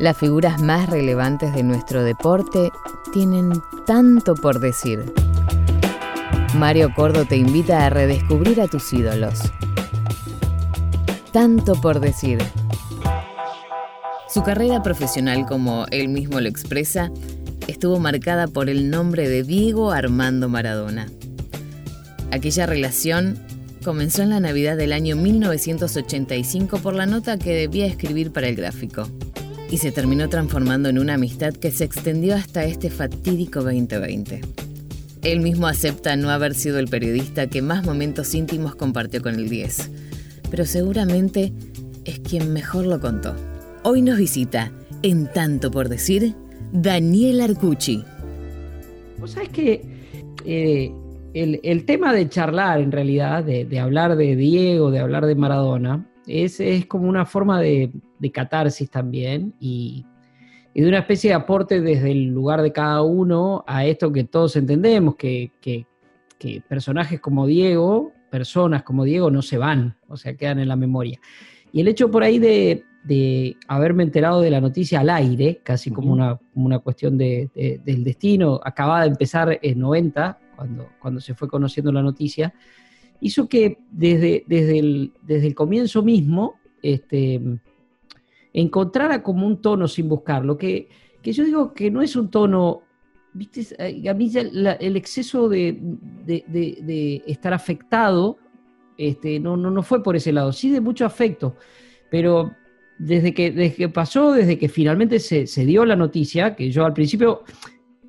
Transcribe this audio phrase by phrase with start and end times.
[0.00, 2.72] Las figuras más relevantes de nuestro deporte
[3.12, 3.52] tienen
[3.86, 5.04] tanto por decir.
[6.56, 9.40] Mario Cordo te invita a redescubrir a tus ídolos.
[11.32, 12.38] Tanto por decir.
[14.28, 17.12] Su carrera profesional, como él mismo lo expresa,
[17.68, 21.06] estuvo marcada por el nombre de Diego Armando Maradona.
[22.32, 23.38] Aquella relación
[23.84, 28.56] comenzó en la Navidad del año 1985 por la nota que debía escribir para el
[28.56, 29.08] gráfico
[29.70, 34.40] y se terminó transformando en una amistad que se extendió hasta este fatídico 2020.
[35.22, 39.48] Él mismo acepta no haber sido el periodista que más momentos íntimos compartió con el
[39.48, 39.90] 10,
[40.50, 41.52] pero seguramente
[42.04, 43.34] es quien mejor lo contó.
[43.82, 44.70] Hoy nos visita,
[45.02, 46.34] en tanto por decir,
[46.72, 48.04] Daniel Arcucci.
[49.18, 49.82] Vos sabés que
[50.44, 50.92] eh,
[51.32, 56.60] el, tema de charlar, en realidad, de, hablar de Diego, de hablar de Maradona, es,
[56.60, 57.90] es como una forma de,
[58.32, 60.06] catarsis también y,
[60.74, 64.56] de una especie de aporte desde el lugar de cada uno a esto que todos
[64.56, 65.86] entendemos, que, que,
[66.68, 71.18] personajes como Diego, personas como Diego no se van, o sea, quedan en la memoria.
[71.72, 75.90] Y el hecho por ahí de, de haberme enterado de la noticia al aire, casi
[75.90, 77.50] como una, una cuestión de,
[77.84, 82.52] del destino, acababa de empezar en 90, cuando, cuando se fue conociendo la noticia,
[83.20, 87.40] hizo que desde, desde, el, desde el comienzo mismo este,
[88.54, 90.88] encontrara como un tono sin buscarlo, que,
[91.20, 92.82] que yo digo que no es un tono,
[93.34, 93.76] viste,
[94.08, 95.78] a mí el exceso de,
[96.24, 98.38] de, estar afectado
[98.96, 101.56] este, no, no, no fue por ese lado, sí de mucho afecto,
[102.10, 102.52] pero
[102.96, 106.84] desde que, desde que pasó, desde que finalmente se, se, dio la noticia, que yo
[106.84, 107.42] al principio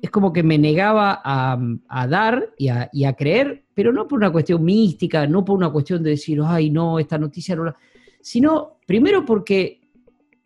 [0.00, 4.18] es como que me negaba a, dar y a, y a, creer, pero no por
[4.18, 7.76] una cuestión mística, no por una cuestión de decir, ay, no, esta noticia no la...
[8.20, 9.80] Sino, primero porque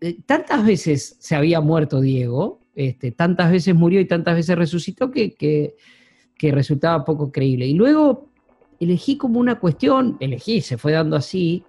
[0.00, 5.10] eh, tantas veces se había muerto Diego, este, tantas veces murió y tantas veces resucitó
[5.10, 5.76] que, que,
[6.36, 7.66] que resultaba poco creíble.
[7.66, 8.30] Y luego
[8.78, 11.64] elegí como una cuestión, elegí, se fue dando así,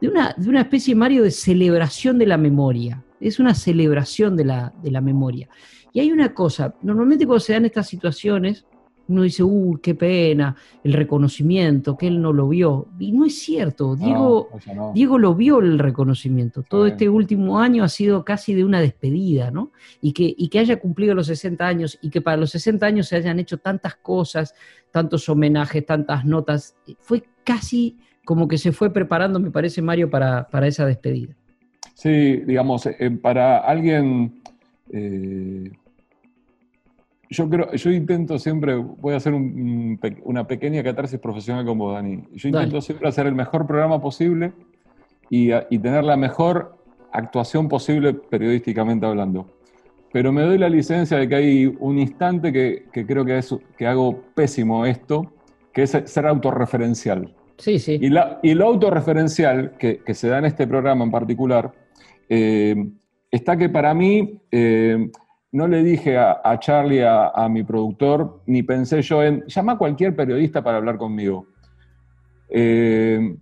[0.00, 3.04] de una, de una especie, Mario, de celebración de la memoria.
[3.20, 5.48] Es una celebración de la, de la memoria.
[5.92, 8.66] Y hay una cosa, normalmente cuando se dan estas situaciones,
[9.08, 12.88] uno dice, uy, qué pena, el reconocimiento, que él no lo vio.
[12.98, 14.48] Y no es cierto, Diego,
[14.94, 16.62] Diego lo vio el reconocimiento.
[16.62, 19.70] Todo este último año ha sido casi de una despedida, ¿no?
[20.00, 23.08] Y que, y que haya cumplido los 60 años y que para los 60 años
[23.08, 24.54] se hayan hecho tantas cosas,
[24.90, 27.96] tantos homenajes, tantas notas, fue casi
[28.26, 31.34] como que se fue preparando, me parece, Mario, para, esa despedida.
[31.94, 34.42] Sí, digamos, eh, para alguien,
[34.90, 35.70] eh,
[37.28, 42.22] yo creo, yo intento siempre, voy a hacer una pequeña catarsis profesional como Dani.
[42.32, 44.52] Yo intento siempre hacer el mejor programa posible
[45.30, 46.76] y, tener la mejor
[47.12, 49.46] actuación posible periodísticamente hablando.
[50.12, 53.86] Pero me doy la licencia de que hay un instante que, creo que, es, que
[53.86, 55.32] hago pésimo esto,
[55.72, 57.34] que es ser autorreferencial.
[57.58, 57.98] Sí, sí.
[58.00, 61.72] Y, la, y lo autorreferencial que, que, se da en este programa en particular,
[62.28, 62.74] eh,
[63.30, 65.10] está que para mí, eh,
[65.56, 70.14] no le dije a, Charlie, a, mi productor, ni pensé yo en, llama a cualquier
[70.14, 71.46] periodista para hablar conmigo.
[72.50, 73.36] Eh,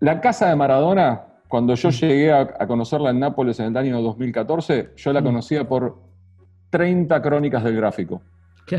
[0.00, 1.92] la casa de Maradona, cuando yo mm.
[1.92, 5.24] llegué a, conocerla en Nápoles en el año 2014, yo la mm.
[5.24, 5.98] conocía por
[6.70, 8.22] 30 crónicas del gráfico.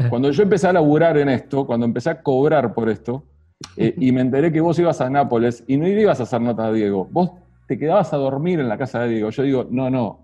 [0.09, 3.25] Cuando yo empecé a laburar en esto, cuando empecé a cobrar por esto,
[3.78, 6.66] eh, y me enteré que vos ibas a Nápoles y no ibas a hacer nota
[6.66, 7.31] a Diego, vos
[7.67, 9.29] te quedabas a dormir en la casa de Diego.
[9.29, 10.22] Yo digo, no, no,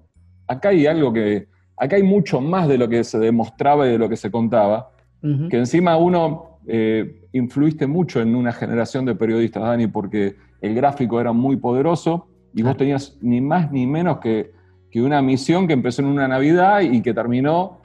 [0.49, 3.97] acá hay algo que, acá hay mucho más de lo que se demostraba y de
[3.97, 9.63] lo que se contaba, que encima uno eh, influiste mucho en una generación de periodistas,
[9.63, 14.51] Dani, porque el gráfico era muy poderoso y vos tenías ni más ni menos que,
[14.89, 17.79] que una misión que empezó en una Navidad y que terminó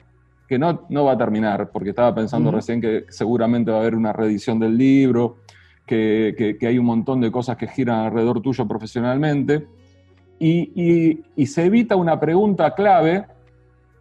[0.47, 3.95] que no, no va a terminar, porque estaba pensando recién que seguramente va a haber
[3.95, 5.37] una reedición del libro,
[5.85, 9.67] que, que, hay un montón de cosas que giran alrededor tuyo profesionalmente,
[10.39, 13.25] y, y, se evita una pregunta clave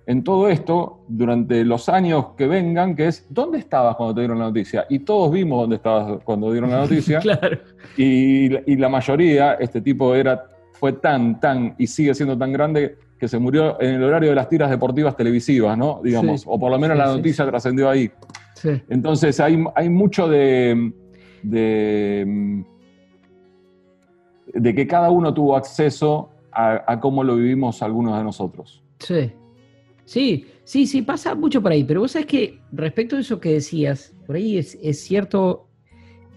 [0.06, 4.38] en todo esto durante los años que vengan, que es, ¿dónde estabas cuando te dieron
[4.38, 4.86] la noticia?
[4.88, 7.19] Y todos vimos dónde estabas cuando dieron la noticia.
[7.20, 7.58] claro.
[7.96, 12.96] y, y la mayoría, este tipo era, fue tan, tan, y sigue siendo tan grande
[13.19, 16.00] que se murió en el horario de las tiras deportivas televisivas, ¿no?
[16.02, 18.10] Digamos, o por lo menos la noticia trascendió ahí.
[18.88, 20.92] Entonces hay, hay mucho de,
[21.42, 22.64] de,
[24.62, 28.83] que cada uno tuvo acceso a, cómo lo vivimos algunos de nosotros.
[29.01, 29.33] Sí,
[30.05, 33.55] sí, sí, sí, pasa mucho por ahí, pero vos sabés que respecto a eso que
[33.55, 35.67] decías, por ahí es, cierto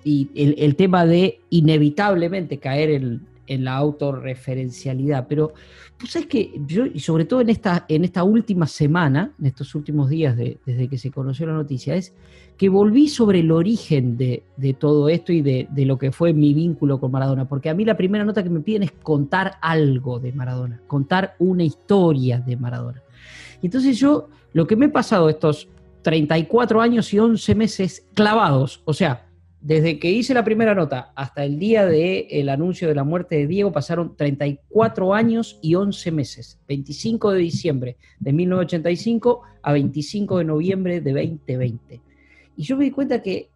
[0.03, 5.53] y el, tema de inevitablemente caer en, en la autorreferencialidad, pero
[5.97, 9.73] pues sabes que yo, y sobre todo en esta, en esta última semana, en estos
[9.73, 12.13] últimos días desde que se conoció la noticia, es
[12.57, 14.43] que volví sobre el origen de,
[14.79, 17.95] todo esto y de, lo que fue mi vínculo con Maradona, porque a mí la
[17.95, 23.01] primera nota que me piden es contar algo de Maradona, contar una historia de Maradona.
[23.61, 25.67] Y entonces yo, lo que me he pasado estos
[26.01, 29.26] 34 años y 11 meses clavados, o sea,
[29.67, 33.47] desde que hice la primera nota hasta el día del anuncio de la muerte de
[33.47, 40.43] Diego pasaron 34 años y 11 meses, 25 de diciembre de 1985 a 25 de
[40.45, 41.99] noviembre de 2020.
[42.55, 43.49] Y yo me di cuenta que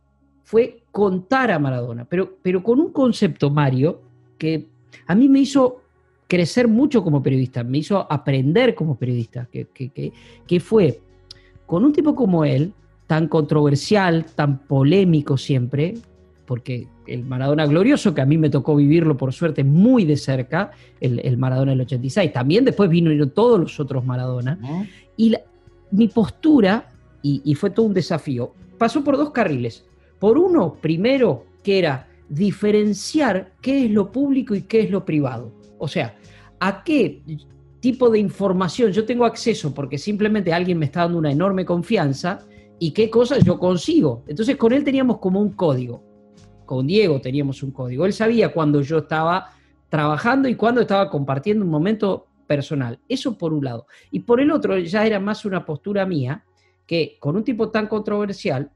[0.43, 4.01] fue contar a Maradona, pero, pero con un concepto, Mario,
[4.37, 4.67] que
[5.07, 5.81] a mí me hizo
[6.27, 10.11] crecer mucho como periodista, me hizo aprender como periodista, que, que,
[10.45, 10.99] que fue
[11.65, 12.73] con un tipo como él,
[13.11, 15.95] tan controversial, tan polémico siempre,
[16.45, 20.71] porque el Maradona glorioso, que a mí me tocó vivirlo por suerte muy de cerca,
[21.01, 24.57] el, Maradona del 86, también después vino todos los otros Maradona,
[25.17, 25.35] y
[25.91, 26.87] mi postura,
[27.21, 29.83] y, fue todo un desafío, pasó por dos carriles.
[30.17, 35.51] Por uno, primero, que era diferenciar qué es lo público y qué es lo privado.
[35.79, 36.15] O sea,
[36.61, 37.21] a qué
[37.81, 42.47] tipo de información yo tengo acceso porque simplemente alguien me está dando una enorme confianza
[42.83, 44.23] y qué cosas yo consigo.
[44.25, 46.03] Entonces con él teníamos como un código.
[46.65, 48.07] Con Diego teníamos un código.
[48.07, 49.51] Él sabía cuando yo estaba
[49.87, 52.97] trabajando y cuando estaba compartiendo un momento personal.
[53.07, 53.85] Eso por un lado.
[54.09, 56.43] Y por el otro ya era más una postura mía
[56.87, 58.71] que con un tipo tan controversial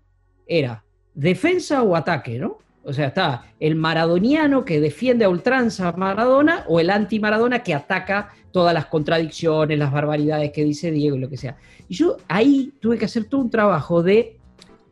[0.45, 0.85] era
[1.15, 2.59] defensa o ataque, ¿no?
[2.83, 7.73] O sea, está el maradoniano que defiende a ultranza a Maradona o el anti-Maradona que
[7.73, 11.57] ataca todas las contradicciones, las barbaridades que dice Diego y lo que sea.
[11.87, 14.37] Y yo ahí tuve que hacer todo un trabajo de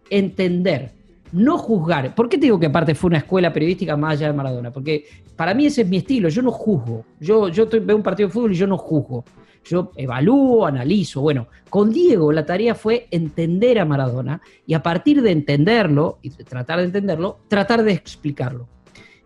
[0.09, 0.91] entender,
[1.31, 2.13] no juzgar.
[2.13, 4.71] ¿Por qué te digo que aparte fue una escuela periodística más allá de Maradona?
[4.71, 5.05] Porque
[5.35, 7.05] para mí ese es mi estilo, yo no juzgo.
[7.19, 9.25] Yo, yo veo un partido de fútbol y yo no juzgo.
[9.65, 11.21] Yo evalúo, analizo.
[11.21, 16.29] Bueno, con Diego la tarea fue entender a Maradona y a partir de entenderlo y
[16.29, 18.67] tratar de entenderlo, tratar de explicarlo.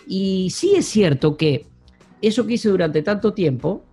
[0.07, 1.65] Y sí es cierto que
[2.21, 3.83] eso que hice durante tanto tiempo,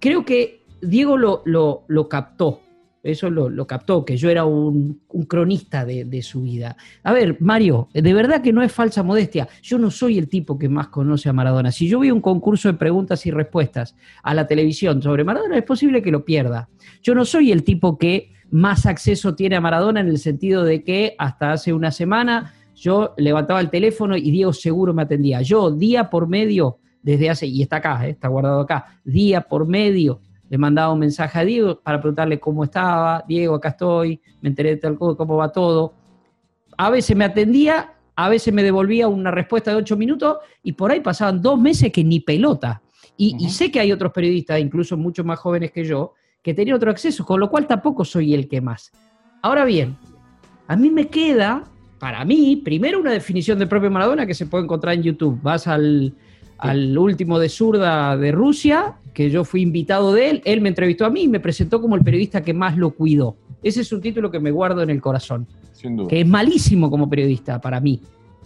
[0.00, 2.60] creo que Diego lo, lo, lo captó
[3.02, 6.76] eso lo, captó, que yo era un, cronista de, su vida.
[7.02, 9.48] A ver, Mario, de verdad que no es falsa modestia.
[9.62, 11.72] Yo no soy el tipo que más conoce a Maradona.
[11.72, 15.64] Si yo vi un concurso de preguntas y respuestas a la televisión sobre Maradona, es
[15.64, 16.68] posible que lo pierda.
[17.02, 20.84] Yo no soy el tipo que más acceso tiene a Maradona en el sentido de
[20.84, 25.42] que hasta hace una semana yo levantaba el teléfono y Diego seguro me atendía.
[25.42, 29.66] Yo día por medio, desde hace, y está acá, eh, está guardado acá, día por
[29.66, 30.20] medio
[30.50, 34.70] le mandaba un mensaje a Diego para preguntarle cómo estaba, Diego, acá estoy, me enteré
[34.70, 35.94] de tal cosa, cómo va todo.
[36.76, 40.90] A veces me atendía, a veces me devolvía una respuesta de ocho minutos y por
[40.90, 42.82] ahí pasaban dos meses que ni pelota.
[43.16, 46.90] Y, sé que hay otros periodistas, incluso mucho más jóvenes que yo, que tenían otro
[46.90, 48.90] acceso, con lo cual tampoco soy el que más.
[49.42, 49.94] Ahora bien,
[50.66, 51.64] a mí me queda,
[51.98, 55.38] para mí, primero una definición del propio Maradona que se puede encontrar en YouTube.
[55.42, 56.14] Vas al,
[56.60, 61.06] al último de zurda de Rusia, que yo fui invitado de él, él me entrevistó
[61.06, 63.36] a mí y me presentó como el periodista que más lo cuidó.
[63.62, 65.46] Ese es un título que me guardo en el corazón.
[65.72, 66.08] Sin duda.
[66.08, 68.02] Que es malísimo como periodista para mí.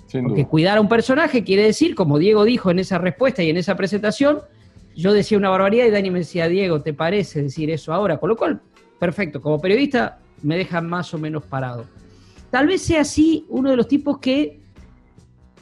[0.07, 3.51] Sin Porque cuidar a un personaje quiere decir, como Diego dijo en esa respuesta y
[3.51, 4.39] en esa presentación,
[4.95, 8.19] yo decía una barbaridad y Dani me decía, Diego, ¿te parece decir eso ahora?
[8.19, 8.61] Con lo cual,
[8.99, 11.85] perfecto, como periodista me deja más o menos parado.
[12.51, 14.61] Tal vez sea así uno de los tipos que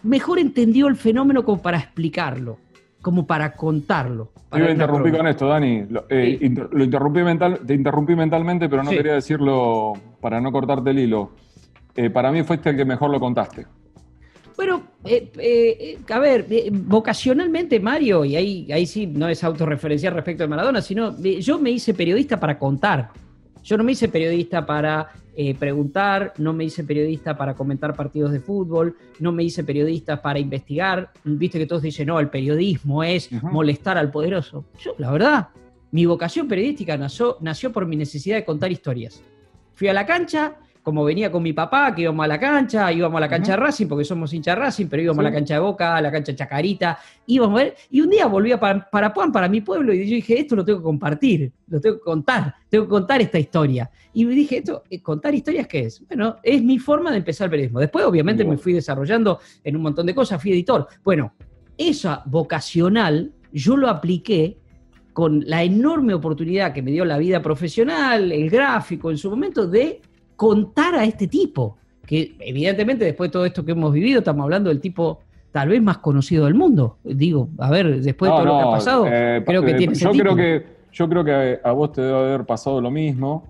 [0.02, 2.58] mejor entendió el fenómeno como para explicarlo,
[3.00, 4.32] como para contarlo.
[4.48, 5.84] Para Yo interrumpí con esto, Dani.
[5.88, 10.98] Lo, eh, interrumpí mental, te interrumpí mentalmente, pero no quería decirlo para no cortarte el
[10.98, 11.32] hilo.
[11.94, 13.66] Eh, para mí fuiste el que mejor lo contaste.
[14.56, 20.46] Bueno, eh, a ver, vocacionalmente, Mario, y ahí, ahí sí no es autorreferencial respecto a
[20.46, 23.10] Maradona, sino yo me hice periodista para contar.
[23.64, 28.32] Yo no me hice periodista para eh, preguntar, no me hice periodista para comentar partidos
[28.32, 31.10] de fútbol, no me hice periodista para investigar.
[31.24, 34.64] Viste que todos dicen, no, el periodismo es molestar al poderoso.
[34.78, 35.48] Yo, la verdad,
[35.90, 39.22] mi vocación periodística nació, nació por mi necesidad de contar historias.
[39.74, 43.16] Fui a la cancha, como venía con mi papá, que íbamos a la cancha, íbamos
[43.16, 45.60] a la cancha de Racing, porque somos hincha Racing, pero íbamos a la cancha de
[45.60, 48.90] Boca, a la cancha de Chacarita, íbamos a ver, y un día volví a para,
[48.90, 52.02] para para mi pueblo, y yo dije, esto lo tengo que compartir, lo tengo que
[52.02, 53.90] contar, tengo que contar esta historia.
[54.12, 56.04] Y me dije, esto, eh, ¿contar historias qué es?
[56.06, 57.80] Bueno, es mi forma de empezar el periodismo.
[57.80, 60.88] Después, obviamente, me fui desarrollando en un montón de cosas, fui editor.
[61.04, 61.32] Bueno,
[61.78, 64.58] esa vocacional yo lo apliqué
[65.12, 69.66] con la enorme oportunidad que me dio la vida profesional, el gráfico en su momento,
[69.66, 70.00] de
[70.42, 74.70] contar a este tipo, que evidentemente después de todo esto que hemos vivido, estamos hablando
[74.70, 75.20] del tipo
[75.52, 76.96] tal vez más conocido del mundo.
[77.04, 80.10] Digo, a ver, después de todo lo que ha pasado, eh, creo que tiene yo
[80.10, 83.44] creo que Yo creo que a vos te debe haber pasado lo mismo,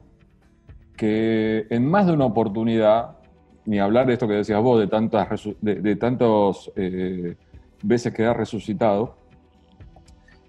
[0.94, 3.16] que en más de una oportunidad,
[3.64, 5.28] ni hablar de esto que decías vos, de tantas
[5.62, 7.36] de, tantos eh,
[7.82, 9.16] veces que has resucitado,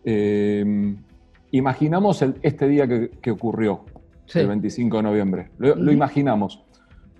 [0.03, 0.93] eh,
[1.51, 3.85] imaginamos este día que, ocurrió,
[4.34, 5.50] el 25 de noviembre.
[5.58, 6.63] Lo, imaginamos.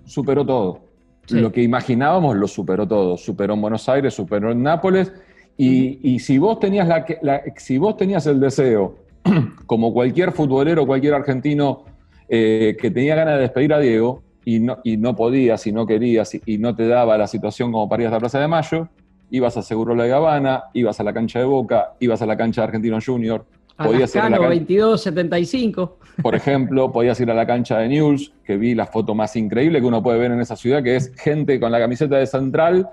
[0.04, 0.84] Superó todo.
[1.30, 3.16] Lo que imaginábamos lo superó todo.
[3.16, 5.12] Superó en Buenos Aires, superó en Nápoles.
[5.56, 8.96] Y, si, vos tenías la, si vos tenías el deseo,
[9.66, 11.84] como cualquier futbolero, cualquier argentino
[12.28, 15.86] eh, que tenía ganas de despedir a Diego, y no, y no podías, y no
[15.86, 18.88] querías, y, no te daba la situación como para ir a la Plaza de Mayo,
[19.30, 22.60] ibas a Seguro La Habana, ibas a la cancha de Boca, ibas a la cancha
[22.60, 25.98] de Argentino Junior, podías ir a la 2275.
[26.22, 29.80] Por ejemplo, podías ir a la cancha de News, que vi la foto más increíble
[29.80, 32.88] que uno puede ver en esa ciudad, que es gente con la camiseta de Central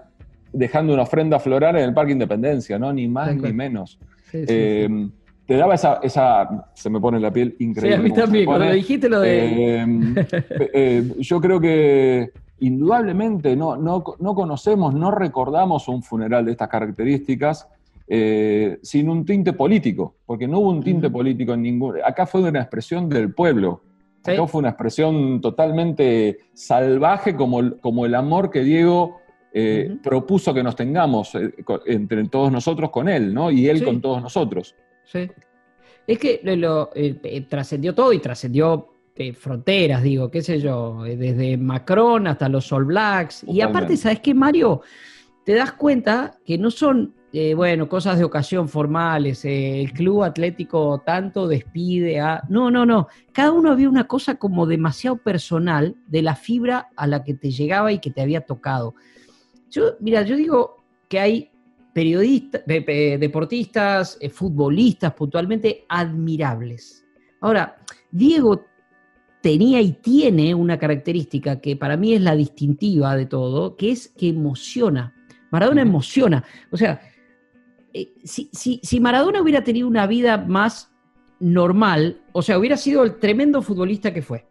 [0.53, 2.91] dejando una ofrenda floral en el Parque Independencia, ¿no?
[2.91, 4.00] Ni más ni menos.
[4.33, 5.07] Eh,
[5.45, 7.97] te daba esa, se me pone la piel increíble.
[7.97, 9.81] Sí, a mí también, cuando dijiste lo de...
[9.81, 9.85] Eh,
[10.73, 16.69] eh, yo creo que indudablemente no, no, no conocemos, no recordamos un funeral de estas
[16.69, 17.67] características
[18.13, 21.96] eh, sin un tinte político, porque no hubo un tinte político en ningún...
[22.03, 23.84] Acá fue una expresión del pueblo,
[24.22, 29.22] acá fue una expresión totalmente salvaje como, como el amor que Diego
[29.53, 31.53] eh, propuso que nos tengamos eh,
[31.86, 33.50] entre todos nosotros con él, ¿no?
[33.50, 34.75] Y él con todos nosotros.
[35.06, 35.30] Sí.
[36.06, 36.89] Es que lo,
[37.48, 38.89] trascendió todo y trascendió
[39.34, 43.46] fronteras, digo, qué sé yo, desde Macron hasta los All Blacks.
[43.48, 44.82] Y aparte, ¿sabes qué, Mario?
[45.46, 50.23] Te das cuenta que no son eh, bueno, cosas de ocasión formales, eh, el club
[50.23, 52.43] atlético tanto despide a...
[52.50, 57.07] No, no, no, cada uno había una cosa como demasiado personal de la fibra a
[57.07, 58.95] la que te llegaba y que te había tocado.
[59.69, 61.51] Yo, mira, yo digo que hay
[61.93, 67.05] periodistas, deportistas, eh, futbolistas puntualmente admirables.
[67.39, 67.77] Ahora,
[68.11, 68.65] Diego
[69.41, 74.09] tenía y tiene una característica que para mí es la distintiva de todo, que es
[74.09, 75.15] que emociona.
[75.50, 76.43] Maradona emociona.
[76.71, 77.01] O sea,
[77.93, 80.91] eh, si, Maradona hubiera tenido una vida más
[81.39, 84.45] normal, o sea, hubiera sido el tremendo futbolista que fue.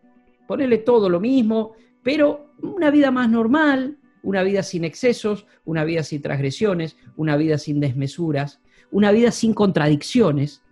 [0.46, 6.02] Ponerle todo lo mismo, pero una vida más normal, una vida sin excesos, una vida
[6.02, 10.62] sin transgresiones, una vida sin desmesuras, una vida sin contradicciones,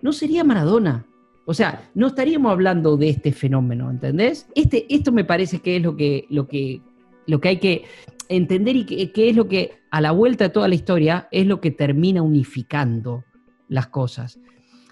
[0.00, 1.06] no sería Maradona.
[1.44, 4.46] O sea, no estaríamos hablando de este fenómeno, ¿entendés?
[4.54, 6.80] Este, esto me parece que es lo que, lo que,
[7.26, 7.84] lo que hay que
[8.30, 11.60] entender y qué es lo que a la vuelta de toda la historia es lo
[11.60, 13.24] que termina unificando
[13.68, 14.38] las cosas.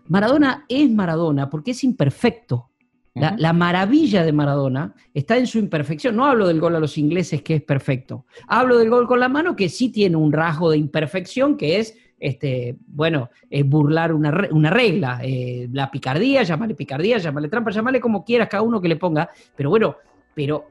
[0.09, 2.71] Maradona es Maradona porque es imperfecto.
[3.15, 6.15] La, maravilla de Maradona está en su imperfección.
[6.15, 8.27] No hablo del gol a los ingleses que es perfecto.
[8.47, 11.97] Hablo del gol con la mano que sí tiene un rasgo de imperfección que es,
[12.21, 13.31] este, bueno,
[13.65, 14.31] burlar una,
[14.71, 15.21] regla.
[15.25, 19.29] Eh, la picardía, llamarle picardía, llamarle trampa, llamarle como quieras cada uno que le ponga.
[19.57, 19.97] Pero bueno,
[20.33, 20.69] pero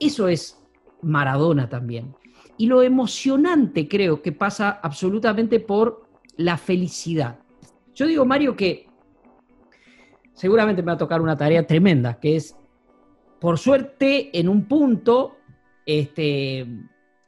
[0.00, 0.61] eso es
[1.02, 2.14] Maradona también.
[2.56, 6.06] Y lo emocionante creo que pasa absolutamente por
[6.36, 7.38] la felicidad.
[7.94, 8.88] Yo digo, Mario, que
[10.32, 12.56] seguramente me va a tocar una tarea tremenda, que es,
[13.40, 15.36] por suerte, en un punto,
[15.84, 16.66] este,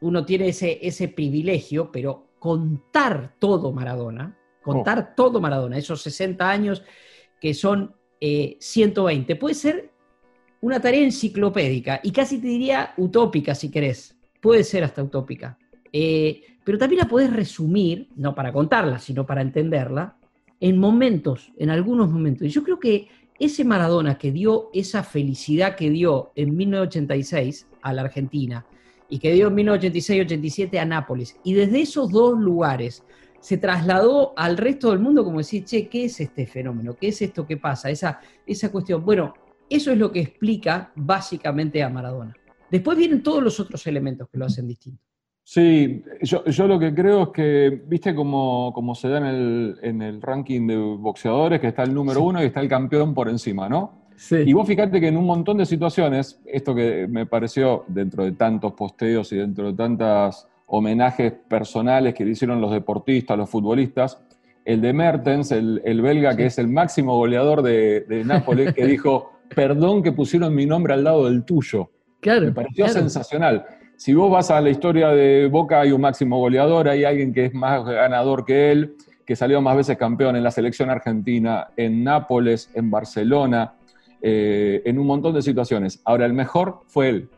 [0.00, 5.14] uno tiene ese, ese privilegio, pero contar todo Maradona, contar oh.
[5.16, 6.82] todo Maradona, esos 60 años
[7.40, 9.93] que son 120, eh, puede ser
[10.64, 14.16] una tarea enciclopédica y casi te diría utópica si querés.
[14.40, 15.58] Puede ser hasta utópica.
[15.92, 20.16] Eh, pero también la podés resumir, no para contarla, sino para entenderla,
[20.60, 22.46] en momentos, en algunos momentos.
[22.46, 27.92] Y yo creo que ese Maradona que dio esa felicidad que dio en 1986 a
[27.92, 28.64] la Argentina
[29.10, 33.04] y que dio en 1986-87 a Nápoles, y desde esos dos lugares
[33.40, 36.96] se trasladó al resto del mundo como decir, che, ¿qué es este fenómeno?
[36.98, 37.90] ¿Qué es esto que pasa?
[37.90, 39.04] Esa, esa cuestión.
[39.04, 39.34] Bueno,
[39.68, 42.34] eso es lo que explica básicamente a Maradona.
[42.70, 45.02] Después vienen todos los otros elementos que lo hacen distinto.
[45.46, 50.22] Sí, yo, lo que creo es que, viste cómo, se da en el, en el,
[50.22, 54.08] ranking de boxeadores, que está el número uno y está el campeón por encima, ¿no?
[54.16, 54.36] Sí.
[54.46, 58.32] Y vos fíjate que en un montón de situaciones, esto que me pareció dentro de
[58.32, 64.18] tantos posteos y dentro de tantos homenajes personales que le hicieron los deportistas, los futbolistas,
[64.64, 69.32] el de Mertens, el, belga que es el máximo goleador de, de Nápoles, que dijo,
[69.54, 71.90] perdón que pusieron mi nombre al lado del tuyo.
[72.20, 72.42] Claro.
[72.42, 73.66] Me pareció sensacional.
[73.96, 77.46] Si vos vas a la historia de Boca, hay un máximo goleador, hay alguien que
[77.46, 82.02] es más ganador que él, que salió más veces campeón en la selección argentina, en
[82.02, 83.74] Nápoles, en Barcelona,
[84.20, 86.00] eh, en un montón de situaciones.
[86.04, 87.28] Ahora, el mejor fue él.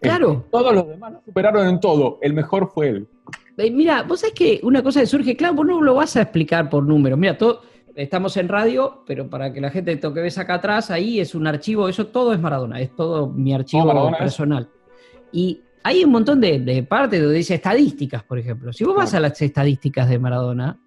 [0.00, 0.44] Claro.
[0.50, 2.18] todos los demás lo superaron en todo.
[2.22, 3.08] El mejor fue él.
[3.56, 6.22] Eh, mira, vos sabés que una cosa que surge, claro, vos no lo vas a
[6.22, 7.18] explicar por números.
[7.18, 7.62] Mira, todo,
[7.94, 11.46] estamos en radio, pero para que la gente toque ves acá atrás, ahí es un
[11.46, 14.68] archivo, eso todo es Maradona, es todo mi archivo personal.
[15.32, 18.72] Y hay un montón de, partes donde dice estadísticas, por ejemplo.
[18.72, 20.78] Si vos vas a las estadísticas de Maradona,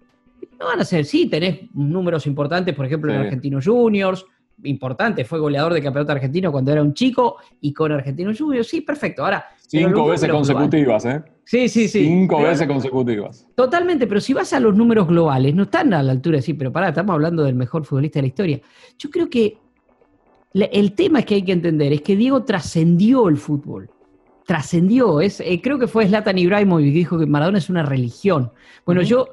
[0.58, 4.24] no van a ser, sí, tenés números importantes, por ejemplo, en Argentinos Juniors,
[4.62, 8.80] importante, fue goleador de campeonato argentino cuando era un chico y con Argentinos Juniors, sí,
[8.80, 9.24] perfecto.
[9.24, 9.44] Ahora.
[9.66, 11.22] Cinco veces consecutivas, ¿eh?
[11.44, 12.06] Sí, sí, sí.
[12.06, 13.46] Cinco veces consecutivas.
[13.54, 16.56] Totalmente, pero si vas a los números globales, no están a la altura de decir,
[16.56, 18.60] pero pará, estamos hablando del mejor futbolista de la historia.
[18.98, 19.58] Yo creo que
[20.54, 23.90] el tema es que hay que entender, es que Diego trascendió el fútbol
[24.46, 25.20] trascendió.
[25.20, 28.52] Es, eh, creo que fue Zlatan Ibrahimovic que dijo que Maradona es una religión.
[28.84, 29.28] Bueno, yo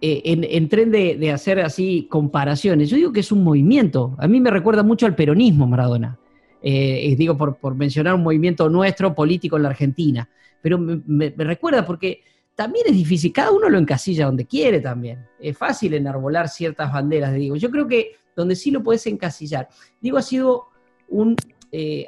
[0.00, 4.14] eh, en, tren de, hacer así comparaciones, yo digo que es un movimiento.
[4.18, 6.18] A mí me recuerda mucho al peronismo Maradona.
[6.62, 10.28] Eh, digo, por, mencionar un movimiento nuestro político en la Argentina.
[10.62, 12.22] Pero me, recuerda porque
[12.54, 15.26] también es difícil, cada uno lo encasilla donde quiere también.
[15.38, 17.56] Es fácil enarbolar ciertas banderas de Diego.
[17.56, 19.68] Yo creo que donde sí lo puedes encasillar.
[20.00, 20.68] Diego ha sido
[21.08, 21.36] un,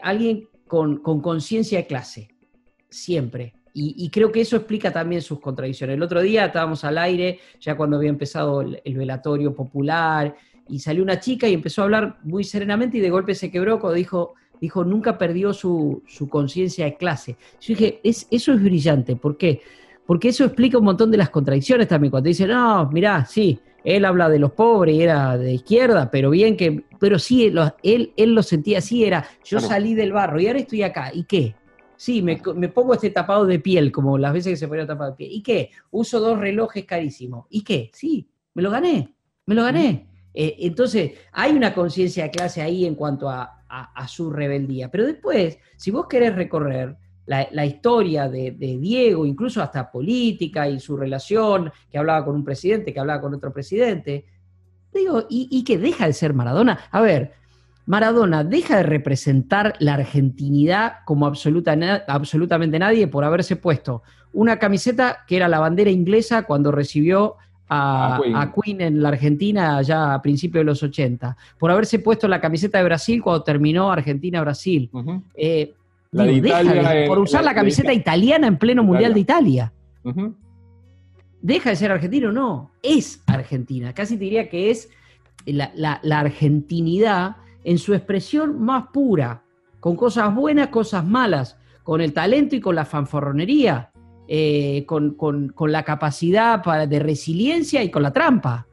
[0.02, 2.28] alguien con conciencia de clase
[2.88, 3.54] siempre.
[3.80, 5.94] Y, creo que eso explica también sus contradicciones.
[5.94, 10.34] El otro día estábamos al aire, ya cuando había empezado el, velatorio popular,
[10.68, 13.78] y salió una chica y empezó a hablar muy serenamente y de golpe se quebró
[13.78, 17.36] cuando dijo, dijo nunca perdió su, conciencia de clase.
[17.60, 19.16] Yo dije, es, eso es brillante.
[19.16, 19.60] ¿Por qué?
[20.06, 22.10] Porque eso explica un montón de las contradicciones también.
[22.10, 26.30] Cuando dice, no, mirá, sí, él habla de los pobres y era de izquierda, pero
[26.30, 30.46] bien que, pero sí, él, él lo sentía así, era, yo salí del barro y
[30.46, 31.10] ahora estoy acá.
[31.12, 31.54] ¿Y qué?
[31.98, 35.16] Sí, me, pongo este tapado de piel, como las veces que se ponía tapado de
[35.16, 35.32] piel.
[35.32, 35.70] ¿Y qué?
[35.90, 37.46] Uso dos relojes carísimos.
[37.50, 37.90] ¿Y qué?
[37.92, 39.14] Sí, me lo gané,
[39.46, 40.06] me lo gané.
[40.32, 43.57] Eh, entonces, hay una conciencia de clase ahí en cuanto a,
[44.06, 44.90] su rebeldía.
[44.90, 46.96] Pero después, si vos querés recorrer
[47.26, 52.92] la, historia de, Diego, incluso hasta política y su relación, que hablaba con un presidente,
[52.92, 54.24] que hablaba con otro presidente,
[54.92, 56.78] digo, ¿y, y que deja de ser Maradona?
[56.90, 57.32] A ver,
[57.84, 65.36] Maradona deja de representar la argentinidad como absolutamente nadie por haberse puesto una camiseta que
[65.36, 67.36] era la bandera inglesa cuando recibió
[67.68, 68.80] a, Queen.
[68.80, 72.84] en la Argentina ya a principios de los 80, por haberse puesto la camiseta de
[72.84, 74.90] Brasil cuando terminó Argentina-Brasil,
[75.34, 75.74] eh,
[77.06, 79.72] por usar la, camiseta italiana en pleno Mundial de Italia.
[81.40, 82.32] ¿Deja de ser argentino?
[82.32, 83.92] No, es Argentina.
[83.92, 84.88] Casi diría que es
[85.44, 89.42] la argentinidad en su expresión más pura,
[89.80, 93.90] con cosas buenas, cosas malas, con el talento y con la fanfarronería,
[94.30, 95.16] eh, con,
[95.58, 98.66] la capacidad para, de resiliencia y con la trampa.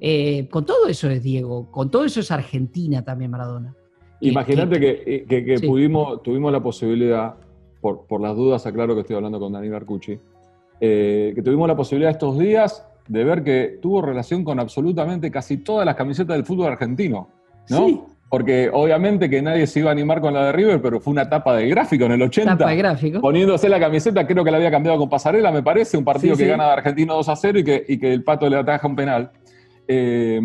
[0.00, 3.74] Eh, con todo eso es Diego, con todo eso es Argentina también Maradona.
[4.20, 7.34] Imagínate que, que, pudimos, tuvimos la posibilidad,
[7.80, 10.18] por, por, las dudas, aclaro que estoy hablando con Daniel Arcucci,
[10.80, 15.58] eh, que tuvimos la posibilidad estos días de ver que tuvo relación con absolutamente casi
[15.58, 17.28] todas las camisetas del fútbol argentino.
[17.68, 18.06] ¿no?
[18.28, 21.28] Porque obviamente que nadie se iba a animar con la de River, pero fue una
[21.28, 22.56] tapa de gráfico en el 80.
[22.56, 23.20] Tapa de gráfico.
[23.20, 26.46] Poniéndose la camiseta, creo que la había cambiado con Pasarela, me parece, un partido que
[26.46, 28.96] gana de Argentino 2 a 0 y que, y que el Pato le ataja un
[28.96, 29.30] penal.
[29.86, 30.40] Eh,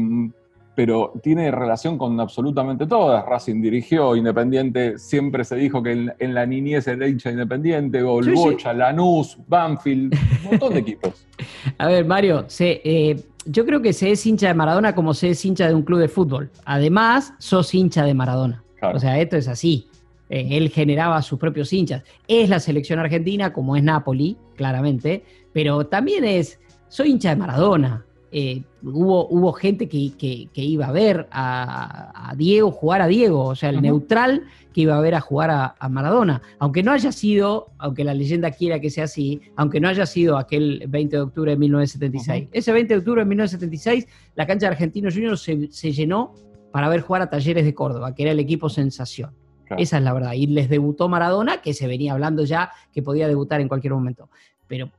[0.79, 3.25] pero tiene relación con absolutamente todas.
[3.25, 9.37] Racing dirigió, Independiente, siempre se dijo que en, la niñez era hincha Independiente, Golbocha, Lanús,
[9.45, 11.27] Banfield, un montón de equipos.
[11.77, 15.31] A ver, Mario, se, eh, yo creo que se es hincha de Maradona como se
[15.31, 16.49] es hincha de un club de fútbol.
[16.65, 18.63] Además, sos hincha de Maradona.
[18.81, 19.87] O sea, esto es así.
[20.29, 22.03] Eh, él generaba sus propios hinchas.
[22.27, 25.23] Es la selección argentina, como es Napoli, claramente,
[25.53, 28.05] pero también es, soy hincha de Maradona.
[28.31, 33.69] Eh, hubo, hubo gente que, iba a ver a, Diego jugar a Diego, o sea,
[33.69, 36.41] el neutral que iba a ver a jugar a, Maradona.
[36.59, 40.37] Aunque no haya sido, aunque la leyenda quiera que sea así, aunque no haya sido
[40.37, 42.49] aquel 20 de octubre de 1976.
[42.51, 46.33] Ese 20 de octubre de 1976, la cancha de Argentinos Juniors se, llenó
[46.71, 49.33] para ver jugar a Talleres de Córdoba, que era el equipo sensación.
[49.77, 50.33] Esa es la verdad.
[50.33, 54.29] Y les debutó Maradona, que se venía hablando ya que podía debutar en cualquier momento.
[54.67, 54.91] Pero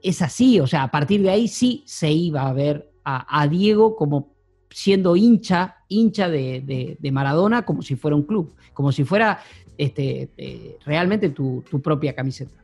[0.00, 3.96] es así, o sea, a partir de ahí sí se iba a ver a, Diego
[3.96, 4.28] como
[4.70, 9.40] siendo hincha, hincha de, Maradona, como si fuera un club, como si fuera
[9.76, 12.54] este, eh, realmente tu, propia camiseta.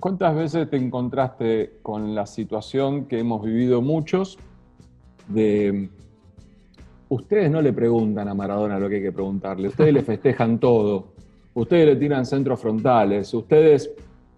[0.00, 4.38] ¿Cuántas veces te encontraste con la situación que hemos vivido muchos
[5.28, 5.88] de
[7.08, 11.12] ustedes no le preguntan a Maradona lo que hay que preguntarle, ustedes le festejan todo,
[11.54, 13.90] ustedes le tiran centros frontales, ustedes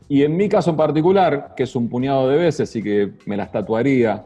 [0.08, 3.36] y en mi caso en particular, que es un puñado de veces y que me
[3.36, 4.24] las tatuaría,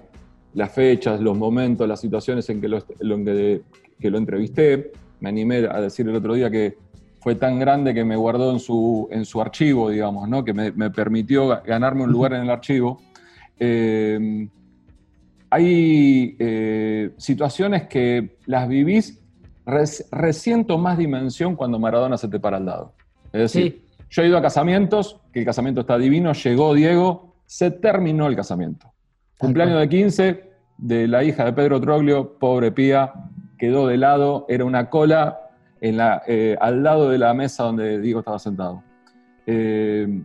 [0.54, 5.80] las fechas, los momentos, las situaciones en que lo, que, lo entrevisté, me animé a
[5.80, 6.76] decir el otro día que
[7.20, 10.44] fue tan grande que me guardó en su, en su archivo, digamos, ¿no?
[10.44, 13.00] que me, permitió ganarme un lugar en el archivo.
[13.58, 14.48] eh,
[15.50, 19.20] hay eh, situaciones que las vivís,
[19.66, 22.94] resiento más dimensión cuando Maradona se te para al lado.
[23.32, 27.70] Es decir, yo he ido a casamientos, que el casamiento está divino, llegó Diego, se
[27.70, 28.92] terminó el casamiento.
[29.40, 33.14] Cumpleaños de 15 de la hija de Pedro Troglio, pobre Pía,
[33.58, 35.40] quedó de lado, era una cola
[35.80, 38.82] en la, eh, al lado de la mesa donde Diego estaba sentado.
[39.46, 40.22] Eh,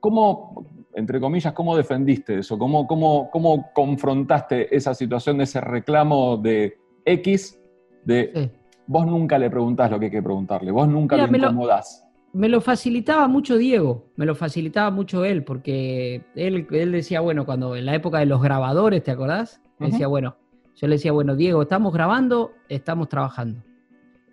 [0.00, 2.58] ¿Cómo, entre comillas, cómo defendiste eso?
[2.58, 7.60] ¿Cómo, cómo, cómo confrontaste esa situación, ese reclamo de X,
[8.02, 8.50] de
[8.86, 12.05] vos nunca le preguntás lo que hay que preguntarle, vos nunca le incomodás?
[12.36, 17.46] Me lo facilitaba mucho Diego, me lo facilitaba mucho él, porque él, él decía, bueno,
[17.46, 19.62] cuando en la época de los grabadores, ¿te acordás?
[19.78, 20.36] Decía, bueno,
[20.74, 23.62] yo le decía, bueno, Diego, estamos grabando, estamos trabajando.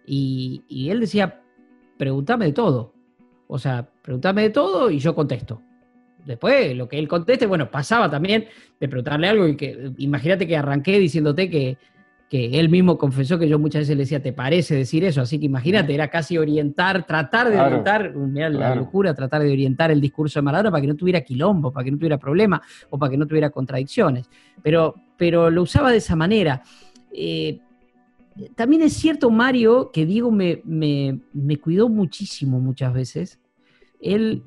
[0.06, 1.42] Y, y él decía,
[1.98, 2.94] pregúntame de todo.
[3.48, 5.62] O sea, pregúntame de todo y yo contesto.
[6.26, 8.48] Después, lo que él conteste, bueno, pasaba también
[8.82, 11.78] de preguntarle algo y que, imagínate que arranqué diciéndote que,
[12.34, 15.22] que él mismo confesó que yo muchas veces le decía, ¿te parece decir eso?
[15.22, 19.92] Así que imagínate, era casi orientar, tratar de orientar, mira la locura, tratar de orientar
[19.92, 22.98] el discurso de Maradona para que no tuviera quilombo, para que no tuviera problema o
[22.98, 24.32] para que no tuviera contradicciones.
[24.64, 26.64] Pero, pero lo usaba de esa manera.
[27.14, 27.60] Eh,
[28.56, 33.40] también es cierto, Mario, que Diego me, me, me cuidó muchísimo muchas veces.
[34.02, 34.42] Él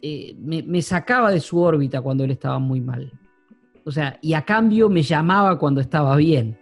[0.00, 3.10] eh, me, sacaba de su órbita cuando él estaba muy mal.
[3.84, 6.56] O sea, y a cambio me llamaba cuando estaba bien.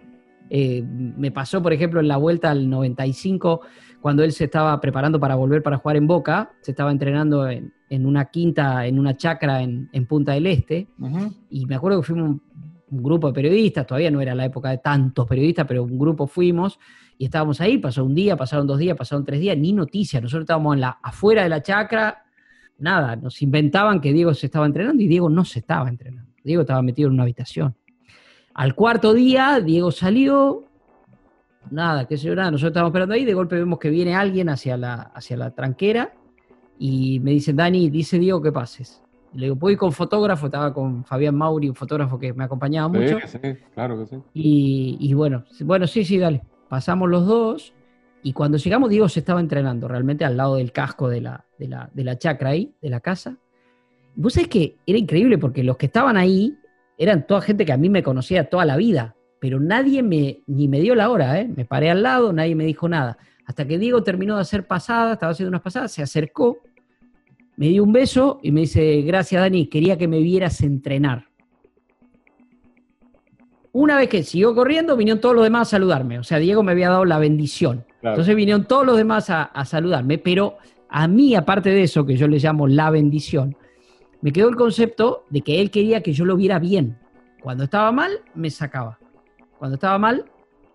[0.50, 3.60] Eh, me pasó, por ejemplo, en la vuelta al 95,
[4.00, 7.72] cuando él se estaba preparando para volver para jugar en Boca, se estaba entrenando en,
[8.06, 10.88] una quinta, en una chacra en, Punta del Este,
[11.48, 12.42] y me acuerdo que fuimos un,
[12.90, 16.78] grupo de periodistas, todavía no era la época de tantos periodistas, pero un grupo fuimos,
[17.18, 20.42] y estábamos ahí, pasó un día, pasaron dos días, pasaron tres días, ni noticias, nosotros
[20.44, 22.24] estábamos en la, afuera de la chacra,
[22.78, 26.60] nada, nos inventaban que Diego se estaba entrenando y Diego no se estaba entrenando, Diego
[26.60, 27.74] estaba metido en una habitación.
[28.54, 30.64] Al cuarto día, Diego salió,
[31.70, 34.48] nada, qué sé yo, nada, nosotros estábamos esperando ahí, de golpe vemos que viene alguien
[34.48, 36.14] hacia la, hacia la tranquera
[36.78, 39.02] y me dicen, Dani, dice Diego que pases.
[39.32, 43.18] le digo, voy con fotógrafo, estaba con Fabián Mauri, un fotógrafo que me acompañaba mucho.
[43.26, 44.22] Sí, sí, claro que sí.
[44.32, 46.42] Y, y, bueno, bueno, sí, sí, dale.
[46.68, 47.74] Pasamos los dos
[48.22, 51.68] y cuando llegamos, Diego se estaba entrenando realmente al lado del casco de la, de
[51.68, 53.36] la, de la chacra ahí, de la casa.
[54.14, 56.56] Vos sabés que era increíble porque los que estaban ahí
[56.98, 60.68] eran toda gente que a mí me conocía toda la vida, pero nadie me, ni
[60.68, 61.48] me dio la hora, ¿eh?
[61.54, 63.18] me paré al lado, nadie me dijo nada.
[63.46, 66.58] Hasta que Diego terminó de hacer pasadas, estaba haciendo unas pasadas, se acercó,
[67.56, 71.26] me dio un beso y me dice, gracias Dani, quería que me vieras entrenar.
[73.72, 76.20] Una vez que siguió corriendo, vinieron todos los demás a saludarme.
[76.20, 77.84] O sea, Diego me había dado la bendición.
[78.02, 82.16] Entonces vinieron todos los demás a, a saludarme, pero a mí, aparte de eso, que
[82.16, 83.56] yo le llamo la bendición,
[84.24, 86.96] me quedó el concepto de que él quería que yo lo viera bien.
[87.42, 88.98] Cuando estaba mal, me sacaba.
[89.58, 90.24] Cuando estaba mal,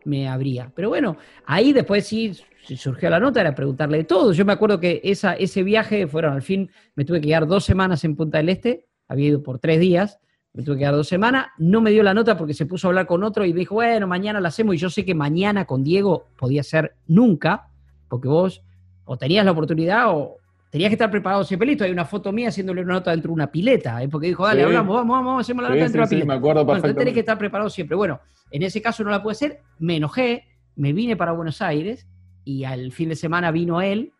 [0.05, 0.71] me abría.
[0.75, 2.37] Pero bueno, ahí después sí
[2.77, 4.33] surgió la nota, era preguntarle de todo.
[4.33, 7.65] Yo me acuerdo que esa, ese viaje fueron, al fin, me tuve que quedar dos
[7.65, 10.19] semanas en Punta del Este, había ido por tres días,
[10.53, 12.89] me tuve que quedar dos semanas, no me dio la nota porque se puso a
[12.89, 15.65] hablar con otro y me dijo, bueno, mañana la hacemos y yo sé que mañana
[15.65, 17.71] con Diego podía ser nunca,
[18.09, 18.61] porque vos
[19.05, 20.37] o tenías la oportunidad o,
[20.69, 21.83] Tenías que estar preparado siempre listo.
[21.83, 24.07] Hay una foto mía haciéndole una nota dentro de una pileta, ¿eh?
[24.07, 26.27] porque dijo, dale, hablamos, vamos, vamos, hacemos la nota dentro de una pileta.
[26.27, 27.95] me acuerdo bueno, tenés que estar preparado siempre.
[27.95, 28.19] Bueno,
[28.51, 32.07] en ese caso no la pude hacer, me enojé, me vine para Buenos Aires
[32.45, 34.11] y al fin de semana vino él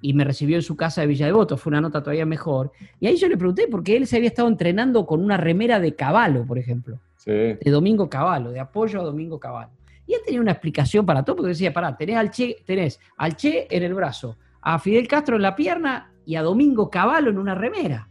[0.00, 2.72] y me recibió en su casa de Villa Devoto, fue una nota todavía mejor.
[3.00, 5.80] Y ahí yo le pregunté por qué él se había estado entrenando con una remera
[5.80, 7.00] de caballo, por ejemplo.
[7.16, 7.32] Sí.
[7.32, 9.72] De Domingo Caballo, de apoyo a Domingo Caballo.
[10.06, 13.36] Y él tenía una explicación para todo, porque decía, pará, tenés al Che, tenés al
[13.36, 14.36] Che en el brazo,
[14.74, 18.10] a Fidel Castro en la pierna y a Domingo Cavallo en una remera.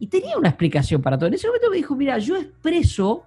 [0.00, 1.28] Y tenía una explicación para todo.
[1.28, 3.22] En ese momento me dijo, mira, yo expreso